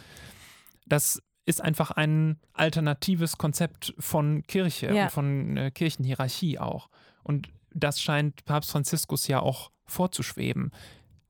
Das 0.86 1.22
ist 1.50 1.60
einfach 1.60 1.90
ein 1.90 2.38
alternatives 2.54 3.36
Konzept 3.36 3.94
von 3.98 4.42
Kirche 4.46 4.94
ja. 4.94 5.04
und 5.04 5.10
von 5.10 5.56
äh, 5.56 5.70
Kirchenhierarchie 5.70 6.58
auch. 6.58 6.88
Und 7.22 7.48
das 7.72 8.00
scheint 8.00 8.44
Papst 8.44 8.70
Franziskus 8.70 9.26
ja 9.26 9.40
auch 9.40 9.70
vorzuschweben. 9.84 10.70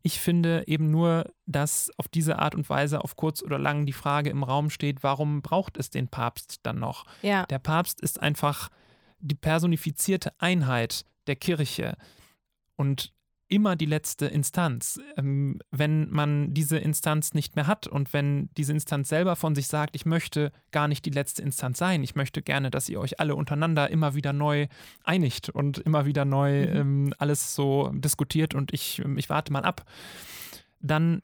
Ich 0.03 0.21
finde 0.21 0.65
eben 0.67 0.91
nur, 0.91 1.33
dass 1.47 1.91
auf 1.99 2.09
diese 2.09 2.39
Art 2.39 2.55
und 2.55 2.69
Weise 2.69 3.03
auf 3.03 3.17
kurz 3.17 3.43
oder 3.43 3.59
lang 3.59 3.85
die 3.87 3.93
Frage 3.93 4.31
im 4.31 4.43
Raum 4.43 4.71
steht, 4.71 5.03
warum 5.03 5.43
braucht 5.43 5.77
es 5.77 5.91
den 5.91 6.09
Papst 6.09 6.61
dann 6.63 6.79
noch? 6.79 7.05
Ja. 7.23 7.45
Der 7.47 7.59
Papst 7.59 8.01
ist 8.01 8.21
einfach 8.21 8.69
die 9.19 9.35
personifizierte 9.35 10.33
Einheit 10.39 11.05
der 11.27 11.37
Kirche. 11.37 11.97
Und 12.77 13.13
immer 13.51 13.77
die 13.77 13.87
letzte 13.87 14.27
Instanz. 14.27 15.01
Ähm, 15.17 15.61
wenn 15.71 16.09
man 16.11 16.55
diese 16.55 16.79
Instanz 16.79 17.35
nicht 17.35 17.57
mehr 17.57 17.67
hat 17.67 17.87
und 17.87 18.13
wenn 18.13 18.49
diese 18.57 18.73
Instanz 18.73 19.09
selber 19.09 19.37
von 19.37 19.55
sich 19.55 19.67
sagt, 19.67 19.95
ich 19.95 20.07
möchte 20.07 20.53
gar 20.71 20.89
nicht 20.89 21.05
die 21.05 21.11
letzte 21.11 21.43
Instanz 21.43 21.79
sein, 21.79 22.03
ich 22.03 22.15
möchte 22.15 22.43
gerne, 22.43 22.71
dass 22.71 22.89
ihr 22.89 23.01
euch 23.01 23.21
alle 23.21 23.35
untereinander 23.35 23.91
immer 23.91 24.15
wieder 24.15 24.33
neu 24.33 24.69
einigt 25.05 25.51
und 25.51 25.79
immer 25.79 26.07
wieder 26.07 26.25
neu 26.25 26.67
mhm. 26.67 26.77
ähm, 26.77 27.15
alles 27.19 27.55
so 27.55 27.91
diskutiert 27.93 28.55
und 28.55 28.73
ich, 28.73 29.03
ich 29.17 29.29
warte 29.29 29.53
mal 29.53 29.65
ab, 29.65 29.85
dann 30.81 31.21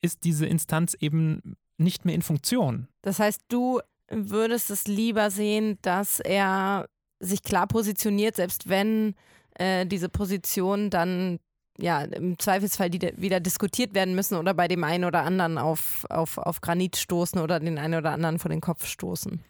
ist 0.00 0.24
diese 0.24 0.46
Instanz 0.46 0.94
eben 0.94 1.56
nicht 1.78 2.04
mehr 2.04 2.14
in 2.14 2.22
Funktion. 2.22 2.88
Das 3.02 3.18
heißt, 3.18 3.42
du 3.48 3.80
würdest 4.08 4.70
es 4.70 4.86
lieber 4.86 5.30
sehen, 5.30 5.78
dass 5.82 6.20
er 6.20 6.88
sich 7.18 7.42
klar 7.42 7.66
positioniert, 7.66 8.36
selbst 8.36 8.68
wenn 8.68 9.14
äh, 9.54 9.84
diese 9.84 10.08
Position 10.08 10.90
dann 10.90 11.38
ja, 11.78 12.02
im 12.02 12.38
Zweifelsfall 12.38 12.90
die 12.90 13.12
wieder 13.16 13.40
diskutiert 13.40 13.94
werden 13.94 14.14
müssen 14.14 14.36
oder 14.36 14.54
bei 14.54 14.68
dem 14.68 14.84
einen 14.84 15.04
oder 15.04 15.22
anderen 15.22 15.58
auf, 15.58 16.06
auf, 16.10 16.38
auf 16.38 16.60
Granit 16.60 16.96
stoßen 16.96 17.40
oder 17.40 17.60
den 17.60 17.78
einen 17.78 17.94
oder 17.94 18.12
anderen 18.12 18.38
vor 18.38 18.48
den 18.48 18.60
Kopf 18.60 18.86
stoßen. 18.86 19.40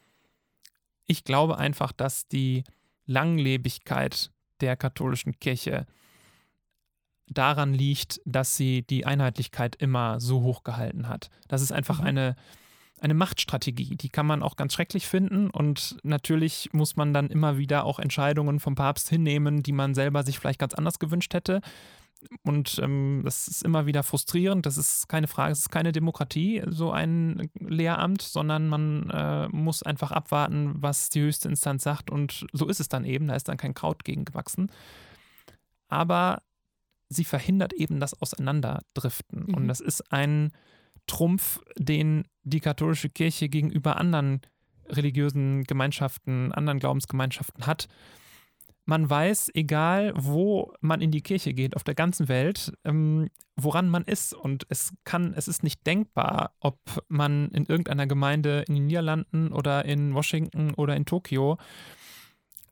Ich 1.06 1.24
glaube 1.24 1.58
einfach, 1.58 1.92
dass 1.92 2.26
die 2.26 2.64
Langlebigkeit 3.06 4.30
der 4.60 4.76
katholischen 4.76 5.38
Kirche 5.38 5.86
daran 7.28 7.74
liegt, 7.74 8.20
dass 8.24 8.56
sie 8.56 8.82
die 8.82 9.06
Einheitlichkeit 9.06 9.76
immer 9.76 10.20
so 10.20 10.42
hoch 10.42 10.64
gehalten 10.64 11.08
hat. 11.08 11.30
Das 11.48 11.62
ist 11.62 11.72
einfach 11.72 12.00
mhm. 12.00 12.06
eine, 12.06 12.36
eine 13.00 13.14
Machtstrategie. 13.14 13.96
Die 13.96 14.08
kann 14.08 14.26
man 14.26 14.42
auch 14.42 14.56
ganz 14.56 14.74
schrecklich 14.74 15.06
finden 15.06 15.50
und 15.50 15.96
natürlich 16.02 16.70
muss 16.72 16.96
man 16.96 17.12
dann 17.12 17.28
immer 17.28 17.58
wieder 17.58 17.84
auch 17.84 17.98
Entscheidungen 17.98 18.60
vom 18.60 18.74
Papst 18.74 19.08
hinnehmen, 19.08 19.62
die 19.62 19.72
man 19.72 19.94
selber 19.94 20.22
sich 20.22 20.38
vielleicht 20.38 20.60
ganz 20.60 20.74
anders 20.74 20.98
gewünscht 20.98 21.34
hätte. 21.34 21.60
Und 22.42 22.78
ähm, 22.82 23.22
das 23.24 23.48
ist 23.48 23.62
immer 23.62 23.86
wieder 23.86 24.02
frustrierend. 24.02 24.66
Das 24.66 24.76
ist 24.76 25.08
keine 25.08 25.26
Frage, 25.26 25.52
es 25.52 25.60
ist 25.60 25.70
keine 25.70 25.92
Demokratie, 25.92 26.62
so 26.66 26.90
ein 26.90 27.50
Lehramt, 27.58 28.22
sondern 28.22 28.68
man 28.68 29.10
äh, 29.10 29.48
muss 29.48 29.82
einfach 29.82 30.12
abwarten, 30.12 30.74
was 30.76 31.08
die 31.08 31.22
höchste 31.22 31.48
Instanz 31.48 31.82
sagt. 31.82 32.10
Und 32.10 32.46
so 32.52 32.68
ist 32.68 32.80
es 32.80 32.88
dann 32.88 33.04
eben. 33.04 33.28
Da 33.28 33.34
ist 33.34 33.48
dann 33.48 33.56
kein 33.56 33.74
Kraut 33.74 34.04
gegen 34.04 34.24
gewachsen. 34.24 34.70
Aber 35.88 36.42
sie 37.08 37.24
verhindert 37.24 37.72
eben 37.72 38.00
das 38.00 38.20
Auseinanderdriften. 38.20 39.46
Mhm. 39.46 39.54
Und 39.54 39.68
das 39.68 39.80
ist 39.80 40.12
ein 40.12 40.52
Trumpf, 41.06 41.60
den 41.78 42.24
die 42.42 42.60
katholische 42.60 43.08
Kirche 43.08 43.48
gegenüber 43.48 43.96
anderen 43.96 44.40
religiösen 44.88 45.64
Gemeinschaften, 45.64 46.52
anderen 46.52 46.78
Glaubensgemeinschaften 46.78 47.66
hat 47.66 47.88
man 48.86 49.10
weiß, 49.10 49.50
egal 49.54 50.12
wo 50.16 50.72
man 50.80 51.00
in 51.00 51.10
die 51.10 51.20
Kirche 51.20 51.52
geht, 51.52 51.76
auf 51.76 51.84
der 51.84 51.96
ganzen 51.96 52.28
Welt, 52.28 52.72
ähm, 52.84 53.28
woran 53.56 53.88
man 53.88 54.04
ist. 54.04 54.32
Und 54.32 54.64
es 54.68 54.94
kann, 55.04 55.34
es 55.34 55.48
ist 55.48 55.62
nicht 55.64 55.86
denkbar, 55.86 56.52
ob 56.60 56.78
man 57.08 57.50
in 57.50 57.66
irgendeiner 57.66 58.06
Gemeinde 58.06 58.64
in 58.68 58.74
den 58.74 58.86
Niederlanden 58.86 59.52
oder 59.52 59.84
in 59.84 60.14
Washington 60.14 60.72
oder 60.74 60.96
in 60.96 61.04
Tokio 61.04 61.58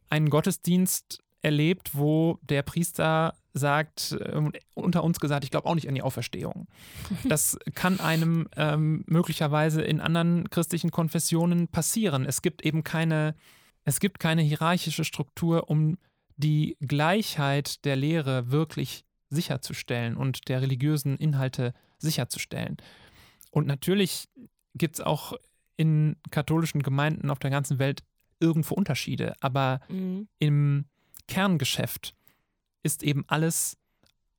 einen 0.08 0.30
Gottesdienst 0.30 1.18
erlebt, 1.42 1.90
wo 1.94 2.38
der 2.42 2.62
Priester 2.62 3.34
sagt, 3.52 4.12
äh, 4.20 4.40
unter 4.74 5.02
uns 5.02 5.18
gesagt, 5.18 5.44
ich 5.44 5.50
glaube 5.50 5.68
auch 5.68 5.74
nicht 5.74 5.88
an 5.88 5.94
die 5.94 6.02
Auferstehung. 6.02 6.68
Das 7.28 7.58
kann 7.74 7.98
einem 7.98 8.48
ähm, 8.56 9.04
möglicherweise 9.06 9.82
in 9.82 10.00
anderen 10.00 10.48
christlichen 10.48 10.92
Konfessionen 10.92 11.66
passieren. 11.68 12.24
Es 12.24 12.40
gibt 12.40 12.64
eben 12.64 12.84
keine 12.84 13.34
es 13.84 14.00
gibt 14.00 14.18
keine 14.18 14.42
hierarchische 14.42 15.04
Struktur, 15.04 15.68
um 15.70 15.98
die 16.36 16.76
Gleichheit 16.80 17.84
der 17.84 17.96
Lehre 17.96 18.50
wirklich 18.50 19.04
sicherzustellen 19.30 20.16
und 20.16 20.48
der 20.48 20.62
religiösen 20.62 21.16
Inhalte 21.16 21.74
sicherzustellen. 21.98 22.76
Und 23.50 23.66
natürlich 23.66 24.28
gibt 24.74 24.96
es 24.96 25.00
auch 25.00 25.34
in 25.76 26.16
katholischen 26.30 26.82
Gemeinden 26.82 27.30
auf 27.30 27.38
der 27.38 27.50
ganzen 27.50 27.78
Welt 27.78 28.02
irgendwo 28.40 28.74
Unterschiede, 28.74 29.34
aber 29.40 29.80
mhm. 29.88 30.28
im 30.38 30.86
Kerngeschäft 31.28 32.14
ist 32.82 33.02
eben 33.02 33.24
alles 33.28 33.76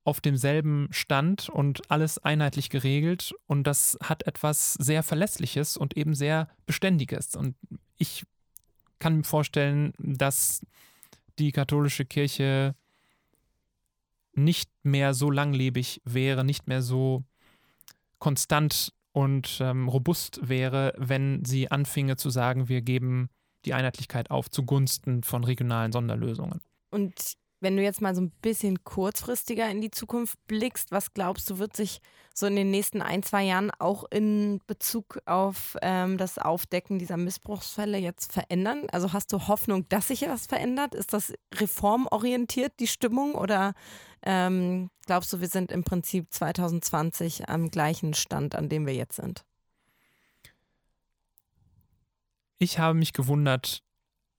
auf 0.04 0.20
demselben 0.20 0.88
Stand 0.92 1.48
und 1.48 1.90
alles 1.90 2.18
einheitlich 2.18 2.70
geregelt 2.70 3.34
und 3.46 3.64
das 3.64 3.98
hat 4.02 4.26
etwas 4.26 4.74
sehr 4.74 5.02
Verlässliches 5.02 5.76
und 5.76 5.96
eben 5.96 6.14
sehr 6.14 6.48
Beständiges. 6.64 7.34
Und 7.34 7.56
ich 7.98 8.24
kann 8.98 9.18
mir 9.18 9.24
vorstellen, 9.24 9.92
dass 9.98 10.64
die 11.38 11.52
katholische 11.52 12.04
Kirche 12.04 12.74
nicht 14.32 14.70
mehr 14.82 15.14
so 15.14 15.30
langlebig 15.30 16.00
wäre, 16.04 16.44
nicht 16.44 16.66
mehr 16.66 16.82
so 16.82 17.24
konstant 18.18 18.92
und 19.12 19.58
ähm, 19.60 19.88
robust 19.88 20.40
wäre, 20.42 20.92
wenn 20.98 21.44
sie 21.44 21.70
anfinge 21.70 22.16
zu 22.16 22.30
sagen, 22.30 22.68
wir 22.68 22.82
geben 22.82 23.30
die 23.64 23.74
Einheitlichkeit 23.74 24.30
auf 24.30 24.50
zugunsten 24.50 25.22
von 25.22 25.42
regionalen 25.42 25.92
Sonderlösungen. 25.92 26.60
Und 26.90 27.36
wenn 27.66 27.76
du 27.76 27.82
jetzt 27.82 28.00
mal 28.00 28.14
so 28.14 28.20
ein 28.20 28.30
bisschen 28.42 28.84
kurzfristiger 28.84 29.68
in 29.68 29.80
die 29.80 29.90
Zukunft 29.90 30.38
blickst, 30.46 30.92
was 30.92 31.14
glaubst 31.14 31.50
du, 31.50 31.58
wird 31.58 31.74
sich 31.74 32.00
so 32.32 32.46
in 32.46 32.54
den 32.54 32.70
nächsten 32.70 33.02
ein, 33.02 33.24
zwei 33.24 33.42
Jahren 33.42 33.72
auch 33.72 34.04
in 34.08 34.60
Bezug 34.68 35.18
auf 35.26 35.76
ähm, 35.82 36.16
das 36.16 36.38
Aufdecken 36.38 37.00
dieser 37.00 37.16
Missbrauchsfälle 37.16 37.98
jetzt 37.98 38.32
verändern? 38.32 38.86
Also 38.92 39.12
hast 39.12 39.32
du 39.32 39.48
Hoffnung, 39.48 39.88
dass 39.88 40.06
sich 40.06 40.22
etwas 40.22 40.46
verändert? 40.46 40.94
Ist 40.94 41.12
das 41.12 41.34
reformorientiert, 41.56 42.78
die 42.78 42.86
Stimmung? 42.86 43.34
Oder 43.34 43.74
ähm, 44.22 44.88
glaubst 45.04 45.32
du, 45.32 45.40
wir 45.40 45.48
sind 45.48 45.72
im 45.72 45.82
Prinzip 45.82 46.32
2020 46.32 47.48
am 47.48 47.72
gleichen 47.72 48.14
Stand, 48.14 48.54
an 48.54 48.68
dem 48.68 48.86
wir 48.86 48.94
jetzt 48.94 49.16
sind? 49.16 49.44
Ich 52.58 52.78
habe 52.78 52.96
mich 52.96 53.12
gewundert, 53.12 53.82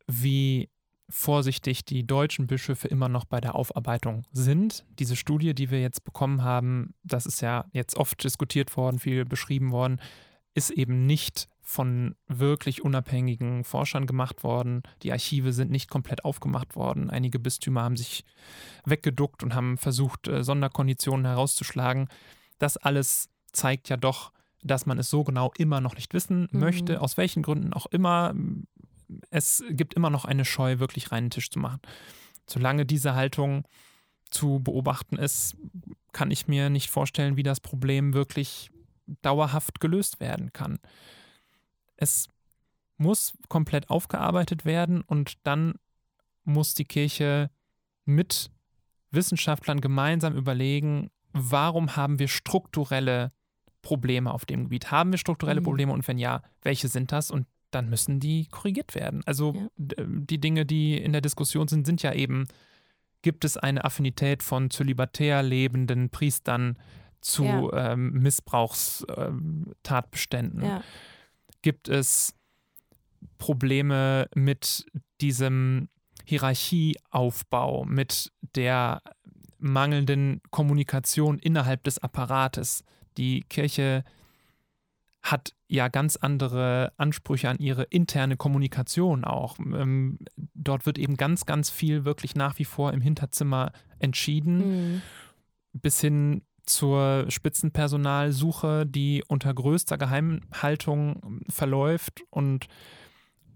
wie 0.08 0.70
vorsichtig 1.10 1.86
die 1.86 2.06
deutschen 2.06 2.48
Bischöfe 2.48 2.88
immer 2.88 3.10
noch 3.10 3.26
bei 3.26 3.40
der 3.40 3.56
Aufarbeitung 3.56 4.26
sind. 4.32 4.86
Diese 5.00 5.16
Studie, 5.16 5.54
die 5.54 5.72
wir 5.72 5.82
jetzt 5.82 6.04
bekommen 6.04 6.44
haben, 6.44 6.94
das 7.04 7.26
ist 7.26 7.42
ja 7.42 7.66
jetzt 7.72 7.96
oft 7.96 8.24
diskutiert 8.24 8.76
worden, 8.76 9.00
viel 9.00 9.24
beschrieben 9.26 9.72
worden, 9.72 10.02
ist 10.54 10.70
eben 10.72 11.06
nicht 11.06 11.48
von 11.62 12.16
wirklich 12.28 12.84
unabhängigen 12.84 13.64
Forschern 13.64 14.06
gemacht 14.06 14.44
worden. 14.44 14.84
Die 15.04 15.12
Archive 15.12 15.54
sind 15.54 15.70
nicht 15.70 15.90
komplett 15.90 16.26
aufgemacht 16.26 16.76
worden. 16.76 17.10
Einige 17.10 17.40
Bistümer 17.40 17.84
haben 17.84 17.98
sich 17.98 18.24
weggeduckt 18.86 19.44
und 19.44 19.54
haben 19.54 19.78
versucht, 19.78 20.28
äh, 20.28 20.44
Sonderkonditionen 20.44 21.26
herauszuschlagen. 21.26 22.08
Das 22.58 22.78
alles 22.78 23.30
zeigt 23.52 23.90
ja 23.90 23.98
doch, 23.98 24.32
dass 24.64 24.86
man 24.86 24.98
es 24.98 25.10
so 25.10 25.24
genau 25.24 25.52
immer 25.58 25.82
noch 25.82 25.96
nicht 25.96 26.14
wissen 26.14 26.48
mhm. 26.52 26.60
möchte, 26.60 27.02
aus 27.02 27.18
welchen 27.18 27.44
Gründen 27.44 27.74
auch 27.74 27.86
immer 27.88 28.34
es 29.30 29.64
gibt 29.70 29.94
immer 29.94 30.10
noch 30.10 30.26
eine 30.26 30.46
Scheu, 30.46 30.80
wirklich 30.80 31.12
reinen 31.12 31.30
Tisch 31.30 31.50
zu 31.50 31.60
machen. 31.60 31.82
Solange 32.48 32.86
diese 32.86 33.16
Haltung 33.16 33.68
zu 34.30 34.60
beobachten 34.60 35.18
ist, 35.18 35.56
kann 36.12 36.32
ich 36.32 36.48
mir 36.48 36.70
nicht 36.70 36.90
vorstellen, 36.90 37.38
wie 37.38 37.44
das 37.44 37.60
Problem 37.60 38.14
wirklich 38.14 38.72
dauerhaft 39.22 39.80
gelöst 39.80 40.20
werden 40.20 40.52
kann. 40.54 40.80
Es 41.96 42.28
muss 42.98 43.34
komplett 43.48 43.90
aufgearbeitet 43.90 44.66
werden 44.66 45.02
und 45.02 45.46
dann 45.46 45.76
muss 46.44 46.74
die 46.74 46.86
Kirche 46.86 47.50
mit 48.06 48.50
Wissenschaftlern 49.12 49.82
gemeinsam 49.82 50.36
überlegen, 50.36 51.10
warum 51.34 51.96
haben 51.96 52.20
wir 52.20 52.28
strukturelle 52.28 53.32
Probleme 53.82 54.34
auf 54.34 54.46
dem 54.46 54.64
Gebiet? 54.64 54.92
Haben 54.92 55.12
wir 55.12 55.18
strukturelle 55.18 55.62
mhm. 55.62 55.66
Probleme 55.66 55.94
und 55.94 56.08
wenn 56.08 56.18
ja, 56.18 56.42
welche 56.62 56.88
sind 56.88 57.12
das? 57.12 57.32
Und 57.32 57.48
dann 57.72 57.90
müssen 57.90 58.20
die 58.20 58.48
korrigiert 58.48 58.94
werden. 58.96 59.22
Also 59.26 59.54
ja. 59.54 59.68
die 59.78 60.40
Dinge, 60.40 60.66
die 60.66 60.98
in 60.98 61.12
der 61.12 61.22
Diskussion 61.22 61.68
sind, 61.68 61.86
sind 61.86 62.02
ja 62.04 62.14
eben, 62.14 62.48
gibt 63.22 63.46
es 63.46 63.58
eine 63.58 63.84
Affinität 63.84 64.42
von 64.44 64.70
zölibatär 64.70 65.44
lebenden 65.44 66.10
Priestern 66.10 66.78
zu 67.22 67.44
ja. 67.44 67.94
ähm, 67.94 68.12
Missbrauchstatbeständen? 68.14 70.64
Ja. 70.64 70.82
Gibt 71.62 71.90
es 71.90 72.34
Probleme 73.38 74.30
mit 74.34 74.86
diesem 75.22 75.90
Hierarchieaufbau, 76.26 77.86
mit 77.86 78.32
der 78.56 79.04
mangelnden 79.60 80.42
Kommunikation 80.52 81.40
innerhalb 81.40 81.84
des 81.84 81.98
Apparates? 82.00 82.84
Die 83.18 83.42
Kirche 83.42 84.06
hat 85.32 85.54
ja 85.68 85.90
ganz 85.90 86.16
andere 86.16 86.94
Ansprüche 86.98 87.50
an 87.50 87.60
ihre 87.60 87.84
interne 87.84 88.38
Kommunikation 88.38 89.26
auch. 89.26 89.60
Ähm, 89.60 90.20
dort 90.54 90.86
wird 90.86 90.98
eben 90.98 91.18
ganz, 91.18 91.46
ganz 91.46 91.70
viel 91.70 92.06
wirklich 92.06 92.36
nach 92.36 92.58
wie 92.60 92.66
vor 92.66 92.94
im 92.94 93.02
Hinterzimmer 93.02 93.72
entschieden, 94.00 94.58
mhm. 94.94 95.02
bis 95.74 96.00
hin 96.00 96.44
zur 96.66 97.26
Spitzenpersonalsuche, 97.30 98.86
die 98.86 99.24
unter 99.28 99.54
größter 99.54 99.98
Geheimhaltung 99.98 101.42
verläuft 101.50 102.24
und 102.30 102.68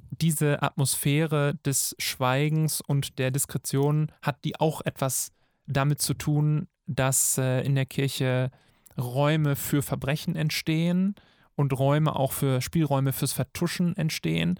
diese 0.10 0.62
Atmosphäre 0.62 1.56
des 1.66 1.96
Schweigens 2.00 2.82
und 2.82 3.18
der 3.18 3.32
Diskretion 3.32 4.12
hat 4.22 4.44
die 4.44 4.60
auch 4.60 4.82
etwas 4.82 5.32
damit 5.68 6.02
zu 6.02 6.14
tun, 6.14 6.68
dass 6.86 7.38
äh, 7.38 7.62
in 7.62 7.76
der 7.76 7.86
Kirche 7.86 8.52
Räume 8.98 9.56
für 9.56 9.82
Verbrechen 9.82 10.36
entstehen 10.36 11.16
und 11.56 11.78
Räume 11.78 12.16
auch 12.16 12.32
für 12.32 12.62
Spielräume 12.62 13.14
fürs 13.14 13.34
Vertuschen 13.34 13.96
entstehen. 13.96 14.60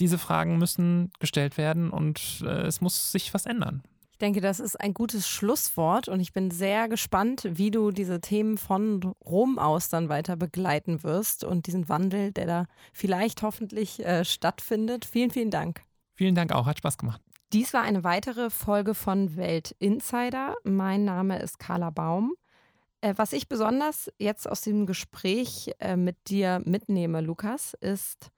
Diese 0.00 0.18
Fragen 0.18 0.58
müssen 0.58 1.12
gestellt 1.20 1.58
werden 1.58 1.90
und 1.90 2.42
äh, 2.44 2.66
es 2.66 2.80
muss 2.80 3.12
sich 3.12 3.32
was 3.34 3.46
ändern. 3.46 3.82
Ich 4.12 4.18
denke, 4.18 4.40
das 4.40 4.60
ist 4.60 4.80
ein 4.80 4.94
gutes 4.94 5.28
Schlusswort 5.28 6.08
und 6.08 6.20
ich 6.20 6.32
bin 6.32 6.50
sehr 6.50 6.88
gespannt, 6.88 7.48
wie 7.50 7.70
du 7.70 7.90
diese 7.90 8.20
Themen 8.20 8.56
von 8.56 9.14
Rom 9.24 9.58
aus 9.58 9.88
dann 9.88 10.08
weiter 10.08 10.36
begleiten 10.36 11.02
wirst 11.02 11.42
und 11.42 11.66
diesen 11.66 11.88
Wandel, 11.88 12.30
der 12.30 12.46
da 12.46 12.66
vielleicht 12.92 13.42
hoffentlich 13.42 14.04
äh, 14.04 14.24
stattfindet. 14.24 15.04
Vielen, 15.04 15.30
vielen 15.30 15.50
Dank. 15.50 15.82
Vielen 16.14 16.34
Dank 16.34 16.52
auch, 16.52 16.66
hat 16.66 16.78
Spaß 16.78 16.98
gemacht. 16.98 17.20
Dies 17.52 17.74
war 17.74 17.82
eine 17.82 18.02
weitere 18.02 18.48
Folge 18.48 18.94
von 18.94 19.36
Welt 19.36 19.74
Insider. 19.78 20.56
Mein 20.64 21.04
Name 21.04 21.38
ist 21.38 21.58
Carla 21.58 21.90
Baum. 21.90 22.32
Äh, 23.02 23.14
was 23.16 23.32
ich 23.32 23.48
besonders 23.48 24.10
jetzt 24.18 24.48
aus 24.48 24.62
dem 24.62 24.86
Gespräch 24.86 25.72
äh, 25.80 25.96
mit 25.96 26.16
dir 26.28 26.62
mitnehme, 26.64 27.20
Lukas, 27.20 27.74
ist, 27.80 28.30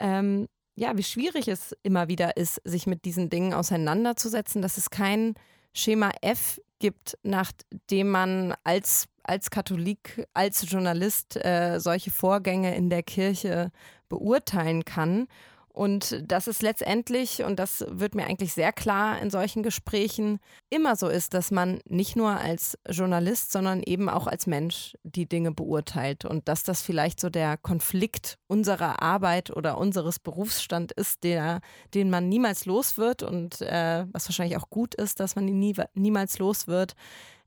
ähm, 0.00 0.48
ja, 0.74 0.96
wie 0.96 1.02
schwierig 1.02 1.48
es 1.48 1.76
immer 1.82 2.08
wieder 2.08 2.36
ist, 2.36 2.60
sich 2.64 2.86
mit 2.86 3.04
diesen 3.04 3.30
Dingen 3.30 3.54
auseinanderzusetzen, 3.54 4.62
dass 4.62 4.78
es 4.78 4.90
kein 4.90 5.34
Schema 5.74 6.10
F 6.22 6.60
gibt, 6.78 7.18
nach 7.22 7.52
dem 7.90 8.10
man 8.10 8.54
als, 8.64 9.06
als 9.22 9.50
Katholik, 9.50 10.26
als 10.32 10.70
Journalist 10.70 11.36
äh, 11.36 11.78
solche 11.78 12.10
Vorgänge 12.10 12.74
in 12.74 12.88
der 12.90 13.02
Kirche 13.02 13.70
beurteilen 14.08 14.84
kann 14.84 15.28
und 15.76 16.22
dass 16.26 16.46
es 16.46 16.62
letztendlich, 16.62 17.44
und 17.44 17.58
das 17.58 17.84
wird 17.86 18.14
mir 18.14 18.24
eigentlich 18.24 18.54
sehr 18.54 18.72
klar 18.72 19.20
in 19.20 19.28
solchen 19.28 19.62
Gesprächen, 19.62 20.38
immer 20.70 20.96
so 20.96 21.06
ist, 21.06 21.34
dass 21.34 21.50
man 21.50 21.80
nicht 21.86 22.16
nur 22.16 22.30
als 22.30 22.78
Journalist, 22.88 23.52
sondern 23.52 23.82
eben 23.82 24.08
auch 24.08 24.26
als 24.26 24.46
Mensch 24.46 24.96
die 25.02 25.28
Dinge 25.28 25.52
beurteilt. 25.52 26.24
Und 26.24 26.48
dass 26.48 26.62
das 26.62 26.80
vielleicht 26.80 27.20
so 27.20 27.28
der 27.28 27.58
Konflikt 27.58 28.38
unserer 28.46 29.02
Arbeit 29.02 29.54
oder 29.54 29.76
unseres 29.76 30.18
Berufsstand 30.18 30.92
ist, 30.92 31.24
der, 31.24 31.60
den 31.92 32.08
man 32.08 32.30
niemals 32.30 32.64
los 32.64 32.96
wird 32.96 33.22
und 33.22 33.60
äh, 33.60 34.06
was 34.12 34.30
wahrscheinlich 34.30 34.56
auch 34.56 34.70
gut 34.70 34.94
ist, 34.94 35.20
dass 35.20 35.36
man 35.36 35.46
ihn 35.46 35.58
nie, 35.58 35.74
niemals 35.92 36.38
los 36.38 36.68
wird. 36.68 36.94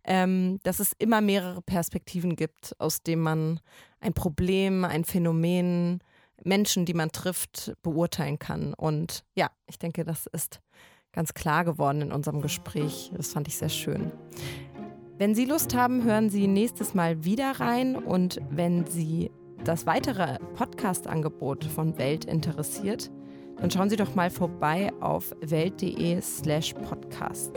Ähm, 0.03 0.59
dass 0.61 0.79
es 0.79 0.93
immer 0.99 1.19
mehrere 1.19 1.61
Perspektiven 1.63 2.35
gibt, 2.35 2.75
aus 2.79 3.01
denen 3.01 3.23
man 3.23 3.59
ein 3.99 4.13
Problem, 4.13 4.85
ein 4.85 5.03
Phänomen, 5.03 6.01
Menschen, 6.43 6.85
die 6.85 6.93
man 6.93 7.11
trifft, 7.11 7.73
beurteilen 7.81 8.39
kann. 8.39 8.73
Und 8.73 9.23
ja, 9.35 9.49
ich 9.67 9.79
denke, 9.79 10.03
das 10.03 10.25
ist 10.27 10.61
ganz 11.11 11.33
klar 11.33 11.65
geworden 11.65 12.01
in 12.01 12.11
unserem 12.11 12.41
Gespräch. 12.41 13.11
Das 13.15 13.33
fand 13.33 13.47
ich 13.47 13.57
sehr 13.57 13.69
schön. 13.69 14.11
Wenn 15.17 15.35
Sie 15.35 15.45
Lust 15.45 15.75
haben, 15.75 16.03
hören 16.03 16.29
Sie 16.29 16.47
nächstes 16.47 16.93
Mal 16.93 17.25
wieder 17.25 17.59
rein. 17.59 17.95
Und 17.95 18.39
wenn 18.49 18.85
Sie 18.85 19.31
das 19.63 19.85
weitere 19.85 20.37
Podcast-Angebot 20.55 21.65
von 21.65 21.97
Welt 21.97 22.25
interessiert, 22.25 23.11
dann 23.57 23.69
schauen 23.69 23.89
Sie 23.89 23.97
doch 23.97 24.15
mal 24.15 24.29
vorbei 24.29 24.91
auf 25.01 25.35
welt.de 25.41 26.21
slash 26.21 26.73
podcasts. 26.73 27.51